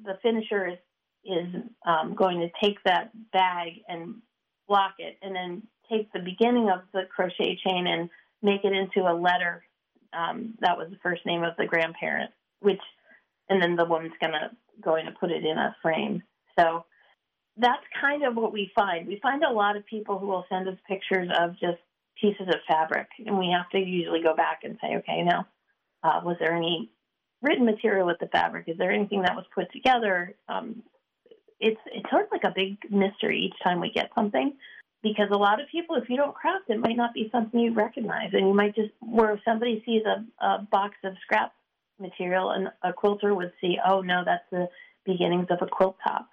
the 0.04 0.18
finisher 0.22 0.68
is 0.68 0.78
is 1.26 1.62
um, 1.86 2.16
going 2.16 2.40
to 2.40 2.50
take 2.62 2.78
that 2.86 3.12
bag 3.32 3.82
and 3.88 4.16
block 4.68 4.94
it, 5.00 5.18
and 5.22 5.36
then 5.36 5.64
take 5.90 6.12
the 6.14 6.20
beginning 6.20 6.70
of 6.70 6.82
the 6.94 7.04
crochet 7.14 7.58
chain 7.66 7.88
and 7.88 8.10
make 8.44 8.64
it 8.64 8.74
into 8.74 9.10
a 9.10 9.16
letter. 9.16 9.64
Um, 10.14 10.56
that 10.60 10.78
was 10.78 10.90
the 10.92 11.00
first 11.02 11.26
name 11.26 11.44
of 11.44 11.56
the 11.58 11.66
grandparent, 11.66 12.32
which, 12.60 12.82
and 13.50 13.62
then 13.62 13.76
the 13.76 13.86
woman's 13.86 14.14
gonna 14.22 14.52
going 14.82 15.06
to 15.06 15.12
put 15.12 15.32
it 15.32 15.44
in 15.44 15.58
a 15.58 15.76
frame. 15.82 16.22
So 16.60 16.86
that's 17.58 17.84
kind 18.00 18.24
of 18.24 18.36
what 18.36 18.54
we 18.54 18.72
find. 18.76 19.08
We 19.08 19.20
find 19.22 19.44
a 19.44 19.52
lot 19.52 19.78
of 19.78 19.86
people 19.86 20.20
who 20.20 20.28
will 20.28 20.46
send 20.50 20.68
us 20.68 20.78
pictures 20.88 21.30
of 21.40 21.52
just 21.54 21.80
pieces 22.20 22.48
of 22.48 22.56
fabric, 22.68 23.08
and 23.26 23.38
we 23.38 23.56
have 23.56 23.70
to 23.72 23.80
usually 23.80 24.22
go 24.22 24.36
back 24.36 24.62
and 24.64 24.78
say, 24.82 24.98
okay, 24.98 25.24
now, 25.24 25.48
uh, 26.04 26.22
was 26.24 26.38
there 26.40 26.54
any 26.54 26.92
written 27.42 27.66
material 27.66 28.08
with 28.08 28.20
the 28.20 28.28
fabric? 28.28 28.66
Is 28.68 28.78
there 28.78 28.92
anything 28.92 29.22
that 29.22 29.36
was 29.36 29.46
put 29.54 29.72
together? 29.72 30.36
Um, 30.48 30.84
it's 31.60 31.80
it's 31.92 32.10
sort 32.10 32.26
of 32.26 32.32
like 32.32 32.44
a 32.44 32.54
big 32.56 32.78
mystery 32.90 33.40
each 33.40 33.64
time 33.64 33.80
we 33.80 33.92
get 33.92 34.12
something, 34.16 34.54
because 35.04 35.28
a 35.32 35.38
lot 35.38 35.62
of 35.62 35.68
people, 35.70 35.96
if 35.98 36.10
you 36.10 36.18
don't 36.18 36.34
craft, 36.34 36.70
it 36.70 36.80
might 36.80 36.98
not 36.98 37.14
be 37.14 37.30
something 37.32 37.60
you 37.60 37.74
recognize, 37.74 38.30
and 38.34 38.48
you 38.48 38.54
might 38.54 38.74
just 38.76 38.92
where 39.02 39.40
somebody 39.46 39.84
sees 39.86 40.02
a, 40.06 40.26
a 40.44 40.68
box 40.72 40.96
of 41.04 41.14
scrap 41.24 41.54
material 42.00 42.52
and 42.52 42.70
a 42.84 42.92
quilter 42.94 43.36
would 43.36 43.52
see, 43.62 43.78
oh 43.88 44.02
no, 44.02 44.24
that's 44.26 44.44
the 44.52 44.68
beginnings 45.06 45.48
of 45.50 45.60
a 45.62 45.68
quilt 45.68 45.98
top 46.08 46.30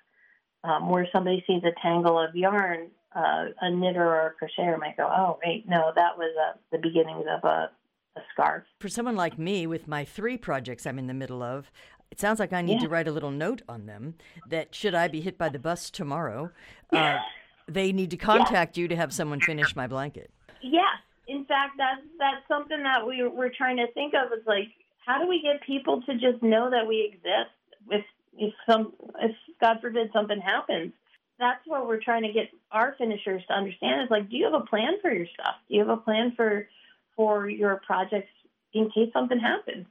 um, 0.65 0.89
where 0.89 1.09
somebody 1.13 1.43
sees 1.47 1.63
a 1.65 1.73
tangle 1.83 2.19
of 2.19 2.35
yarn, 2.35 2.89
uh, 3.15 3.47
a 3.61 3.71
knitter 3.71 4.05
or 4.07 4.27
a 4.29 4.33
crocheter 4.45 4.79
might 4.79 4.97
go, 4.97 5.05
"Oh, 5.05 5.39
wait, 5.45 5.69
no, 5.69 5.93
that 5.97 6.17
was 6.17 6.33
uh, 6.41 6.57
the 6.71 6.79
beginnings 6.79 7.25
of 7.29 7.43
a, 7.45 7.71
a 8.17 8.21
scarf." 8.33 8.65
For 8.79 8.89
someone 8.89 9.17
like 9.17 9.39
me, 9.39 9.67
with 9.67 9.89
my 9.89 10.05
three 10.05 10.37
projects 10.37 10.87
I'm 10.87 10.99
in 10.99 11.07
the 11.09 11.15
middle 11.15 11.43
of, 11.43 11.71
It 12.11 12.21
sounds 12.21 12.41
like 12.41 12.53
I 12.53 12.63
need 12.63 12.75
Yeah. 12.75 12.81
to 12.81 12.89
write 12.89 13.09
a 13.09 13.13
little 13.13 13.31
note 13.31 13.63
on 13.69 13.87
them 13.87 14.15
that 14.47 14.75
should 14.75 14.95
I 14.95 15.09
be 15.09 15.21
hit 15.21 15.39
by 15.39 15.49
the 15.49 15.59
bus 15.59 15.91
tomorrow, 15.91 16.51
uh, 16.93 17.19
they 17.73 17.93
need 17.93 18.11
to 18.11 18.17
contact 18.17 18.77
you 18.77 18.89
to 18.89 18.97
have 18.97 19.13
someone 19.13 19.41
finish 19.41 19.75
my 19.77 19.87
blanket. 19.87 20.31
Yes. 20.63 20.99
In 21.29 21.45
fact, 21.45 21.75
that's 21.79 22.03
that's 22.19 22.47
something 22.49 22.83
that 22.83 23.07
we 23.07 23.27
we're 23.27 23.53
trying 23.57 23.77
to 23.77 23.87
think 23.93 24.15
of 24.15 24.33
is 24.33 24.45
like 24.47 24.69
how 25.05 25.21
do 25.21 25.29
we 25.29 25.41
get 25.41 25.63
people 25.63 26.03
to 26.03 26.15
just 26.15 26.43
know 26.43 26.71
that 26.71 26.87
we 26.87 27.13
exist 27.13 27.55
if 27.91 28.05
if 28.37 28.53
some 28.69 28.93
if 29.21 29.35
God 29.61 29.79
forbid 29.81 30.11
something 30.13 30.41
happens. 30.41 30.93
That's 31.39 31.61
what 31.67 31.87
we're 31.87 32.03
trying 32.03 32.23
to 32.25 32.33
get 32.33 32.51
our 32.71 32.95
finishers 32.99 33.43
to 33.49 33.55
understand 33.55 34.03
is 34.03 34.11
like, 34.11 34.29
do 34.29 34.37
you 34.37 34.45
have 34.45 34.61
a 34.61 34.67
plan 34.67 34.95
for 35.01 35.11
your 35.11 35.27
stuff? 35.33 35.55
Do 35.69 35.75
you 35.75 35.81
have 35.81 35.89
a 35.89 35.97
plan 35.97 36.33
for 36.37 36.69
for 37.17 37.49
your 37.49 37.81
projects 37.87 38.33
in 38.75 38.91
case 38.91 39.11
something 39.13 39.39
happens? 39.39 39.87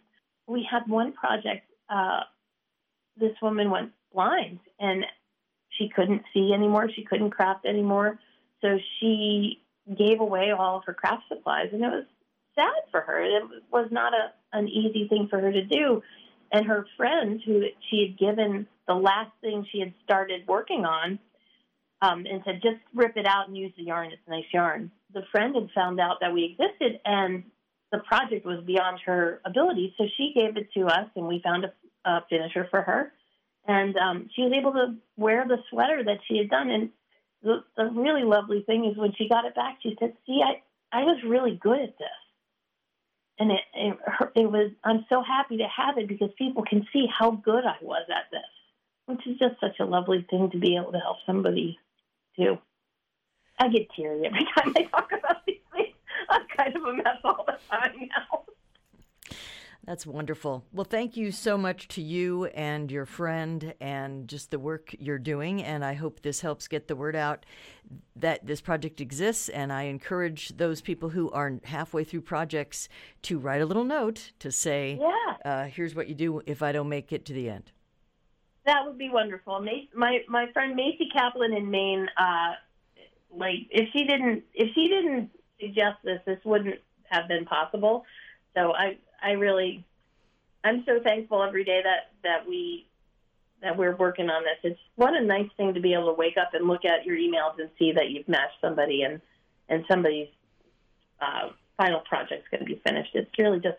We 0.45 0.67
had 0.69 0.87
one 0.87 1.13
project. 1.13 1.65
Uh, 1.89 2.21
this 3.19 3.33
woman 3.41 3.71
went 3.71 3.91
blind 4.13 4.59
and 4.79 5.05
she 5.79 5.89
couldn't 5.89 6.23
see 6.33 6.51
anymore. 6.53 6.89
She 6.93 7.03
couldn't 7.03 7.31
craft 7.31 7.65
anymore. 7.65 8.19
So 8.61 8.77
she 8.99 9.63
gave 9.97 10.19
away 10.19 10.51
all 10.51 10.77
of 10.77 10.83
her 10.85 10.93
craft 10.93 11.23
supplies, 11.29 11.69
and 11.71 11.81
it 11.81 11.87
was 11.87 12.05
sad 12.53 12.91
for 12.91 13.01
her. 13.01 13.23
It 13.23 13.43
was 13.71 13.87
not 13.91 14.13
a 14.13 14.33
an 14.51 14.67
easy 14.67 15.07
thing 15.07 15.27
for 15.29 15.39
her 15.39 15.51
to 15.51 15.63
do. 15.63 16.03
And 16.51 16.65
her 16.65 16.85
friend, 16.97 17.39
who 17.45 17.65
she 17.89 18.07
had 18.07 18.17
given 18.19 18.67
the 18.87 18.95
last 18.95 19.31
thing 19.41 19.65
she 19.71 19.79
had 19.79 19.93
started 20.03 20.47
working 20.47 20.83
on, 20.83 21.19
um, 22.01 22.25
and 22.25 22.41
said, 22.43 22.61
"Just 22.61 22.81
rip 22.93 23.15
it 23.15 23.25
out 23.25 23.47
and 23.47 23.55
use 23.55 23.71
the 23.77 23.83
yarn. 23.83 24.11
It's 24.11 24.27
nice 24.27 24.51
yarn." 24.51 24.91
The 25.13 25.23
friend 25.31 25.55
had 25.55 25.69
found 25.71 25.99
out 25.99 26.17
that 26.21 26.33
we 26.33 26.43
existed, 26.45 26.99
and 27.05 27.43
the 27.91 27.99
project 27.99 28.45
was 28.45 28.63
beyond 28.65 28.99
her 29.05 29.41
ability, 29.45 29.95
so 29.97 30.05
she 30.17 30.33
gave 30.33 30.57
it 30.57 30.71
to 30.73 30.87
us, 30.87 31.07
and 31.15 31.27
we 31.27 31.39
found 31.41 31.65
a, 31.65 31.73
a 32.05 32.25
finisher 32.29 32.67
for 32.69 32.81
her. 32.81 33.13
And 33.69 33.95
um, 33.97 34.29
she 34.35 34.41
was 34.41 34.51
able 34.51 34.71
to 34.73 34.95
wear 35.15 35.47
the 35.47 35.57
sweater 35.69 36.03
that 36.03 36.17
she 36.27 36.39
had 36.39 36.49
done, 36.49 36.71
and 36.71 36.89
the, 37.43 37.63
the 37.77 37.85
really 37.85 38.23
lovely 38.23 38.63
thing 38.63 38.83
is 38.85 38.97
when 38.97 39.13
she 39.15 39.29
got 39.29 39.45
it 39.45 39.53
back, 39.53 39.77
she 39.83 39.95
said, 39.99 40.13
"See, 40.25 40.41
I 40.43 40.63
I 40.91 41.03
was 41.03 41.21
really 41.23 41.55
good 41.55 41.79
at 41.79 41.95
this." 41.99 42.07
And 43.37 43.51
it, 43.51 43.59
it, 43.75 43.97
it 44.35 44.51
was, 44.51 44.71
I'm 44.83 45.05
so 45.07 45.21
happy 45.21 45.57
to 45.57 45.67
have 45.67 45.99
it 45.99 46.07
because 46.07 46.31
people 46.35 46.63
can 46.67 46.87
see 46.91 47.05
how 47.07 47.29
good 47.29 47.63
I 47.63 47.75
was 47.79 48.07
at 48.09 48.31
this, 48.31 48.41
which 49.05 49.25
is 49.27 49.37
just 49.37 49.59
such 49.61 49.79
a 49.79 49.85
lovely 49.85 50.25
thing 50.31 50.49
to 50.49 50.57
be 50.57 50.75
able 50.75 50.91
to 50.91 50.99
help 50.99 51.17
somebody 51.27 51.77
do. 52.35 52.57
I 53.59 53.69
get 53.69 53.87
teary 53.95 54.25
every 54.25 54.47
time 54.57 54.73
I 54.75 54.83
talk 54.85 55.11
about 55.11 55.45
these 55.45 55.59
things. 55.71 55.93
I'm 56.27 56.41
kind 56.57 56.75
of 56.75 56.83
a 56.85 56.93
mess 56.93 57.17
all 57.23 57.45
the 57.45 57.59
time 57.69 58.09
now. 58.09 58.45
That's 59.89 60.05
wonderful. 60.05 60.63
Well, 60.71 60.83
thank 60.83 61.17
you 61.17 61.31
so 61.31 61.57
much 61.57 61.87
to 61.87 62.01
you 62.03 62.45
and 62.45 62.91
your 62.91 63.07
friend 63.07 63.73
and 63.81 64.27
just 64.27 64.51
the 64.51 64.59
work 64.59 64.93
you're 64.99 65.17
doing. 65.17 65.63
And 65.63 65.83
I 65.83 65.95
hope 65.95 66.21
this 66.21 66.41
helps 66.41 66.67
get 66.67 66.87
the 66.87 66.95
word 66.95 67.15
out 67.15 67.43
that 68.15 68.45
this 68.45 68.61
project 68.61 69.01
exists. 69.01 69.49
And 69.49 69.73
I 69.73 69.83
encourage 69.85 70.49
those 70.57 70.79
people 70.79 71.09
who 71.09 71.31
are 71.31 71.55
halfway 71.63 72.03
through 72.03 72.21
projects 72.21 72.87
to 73.23 73.39
write 73.39 73.63
a 73.63 73.65
little 73.65 73.83
note 73.83 74.31
to 74.37 74.51
say, 74.51 74.99
Yeah. 75.01 75.37
uh, 75.43 75.63
here's 75.65 75.95
what 75.95 76.07
you 76.07 76.13
do 76.13 76.43
if 76.45 76.61
I 76.61 76.71
don't 76.71 76.87
make 76.87 77.11
it 77.11 77.25
to 77.25 77.33
the 77.33 77.49
end. 77.49 77.71
That 78.67 78.85
would 78.85 78.99
be 78.99 79.09
wonderful. 79.09 79.59
My 79.95 80.19
my 80.27 80.51
friend 80.53 80.75
Macy 80.75 81.09
Kaplan 81.11 81.51
in 81.51 81.71
Maine, 81.71 82.07
uh, 82.15 82.51
like 83.35 83.65
if 83.71 83.89
she 83.91 84.03
didn't 84.03 84.43
if 84.53 84.71
she 84.75 84.87
didn't 84.87 85.31
suggest 85.59 85.97
this, 86.03 86.21
this 86.27 86.37
wouldn't 86.45 86.75
have 87.09 87.27
been 87.27 87.45
possible. 87.45 88.05
So 88.53 88.73
I 88.75 88.99
I 89.21 89.31
really 89.31 89.85
I'm 90.63 90.83
so 90.85 90.99
thankful 91.01 91.43
every 91.43 91.63
day 91.63 91.81
that 91.83 92.11
that 92.23 92.47
we 92.47 92.85
that 93.61 93.77
we're 93.77 93.95
working 93.95 94.29
on 94.29 94.43
this. 94.43 94.71
It's 94.71 94.79
what 94.95 95.13
a 95.13 95.21
nice 95.21 95.49
thing 95.57 95.73
to 95.73 95.79
be 95.79 95.93
able 95.93 96.07
to 96.07 96.13
wake 96.13 96.37
up 96.37 96.53
and 96.53 96.67
look 96.67 96.85
at 96.85 97.05
your 97.05 97.17
emails 97.17 97.59
and 97.59 97.69
see 97.77 97.91
that 97.93 98.09
you've 98.09 98.27
matched 98.27 98.59
somebody 98.61 99.03
and 99.03 99.21
and 99.67 99.85
somebody's 99.89 100.29
uh, 101.21 101.49
final 101.77 102.01
project's 102.01 102.47
going 102.49 102.61
to 102.61 102.65
be 102.65 102.81
finished. 102.83 103.11
It's 103.13 103.29
really 103.37 103.59
just 103.59 103.77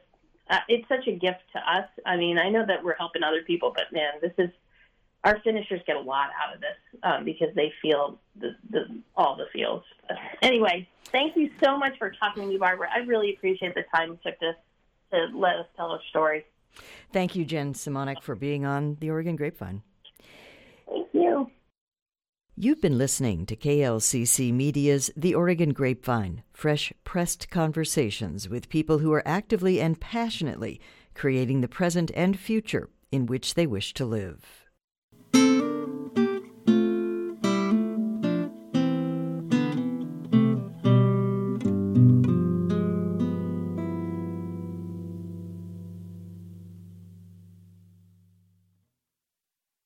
uh, 0.49 0.59
it's 0.69 0.89
such 0.89 1.07
a 1.07 1.13
gift 1.13 1.41
to 1.53 1.59
us. 1.59 1.89
I 2.05 2.17
mean, 2.17 2.39
I 2.39 2.49
know 2.49 2.65
that 2.67 2.83
we're 2.83 2.95
helping 2.95 3.23
other 3.23 3.43
people, 3.43 3.73
but 3.75 3.93
man, 3.93 4.13
this 4.21 4.33
is 4.39 4.51
our 5.23 5.39
finishers 5.41 5.81
get 5.87 5.97
a 5.97 6.01
lot 6.01 6.31
out 6.43 6.55
of 6.55 6.61
this 6.61 7.01
um, 7.03 7.25
because 7.25 7.55
they 7.55 7.73
feel 7.83 8.19
the, 8.41 8.57
the 8.71 8.87
all 9.15 9.37
the 9.37 9.47
feels. 9.53 9.83
But 10.09 10.17
anyway, 10.43 10.89
thank 11.07 11.37
you 11.37 11.51
so 11.63 11.77
much 11.77 11.99
for 11.99 12.11
talking 12.11 12.45
to 12.45 12.49
me, 12.49 12.57
Barbara. 12.57 12.89
I 12.93 13.01
really 13.01 13.35
appreciate 13.35 13.75
the 13.75 13.85
time 13.95 14.11
you 14.11 14.19
took 14.25 14.39
to 14.41 14.53
to 15.13 15.29
let 15.35 15.57
us 15.57 15.67
tell 15.77 15.91
our 15.91 16.01
story. 16.11 16.45
Thank 17.13 17.35
you, 17.35 17.45
Jen 17.45 17.75
Simonic, 17.75 18.23
for 18.23 18.35
being 18.35 18.65
on 18.65 18.97
the 19.01 19.11
Oregon 19.11 19.37
Grapevine. 19.37 19.83
Thank 20.89 21.09
you. 21.13 21.51
You've 22.57 22.83
been 22.83 22.99
listening 22.99 23.47
to 23.47 23.57
KLCC 23.57 24.53
Media's 24.53 25.11
The 25.17 25.35
Oregon 25.35 25.73
Grapevine, 25.73 26.43
fresh 26.53 26.93
pressed 27.05 27.49
conversations 27.49 28.49
with 28.49 28.69
people 28.69 28.99
who 28.99 29.13
are 29.13 29.27
actively 29.27 29.81
and 29.81 29.99
passionately 29.99 30.81
creating 31.15 31.61
the 31.63 31.69
present 31.69 32.11
and 32.15 32.39
future 32.39 32.91
in 33.11 33.27
which 33.27 33.55
they 33.55 33.67
wish 33.67 33.95
to 33.95 34.05
live. 34.05 34.67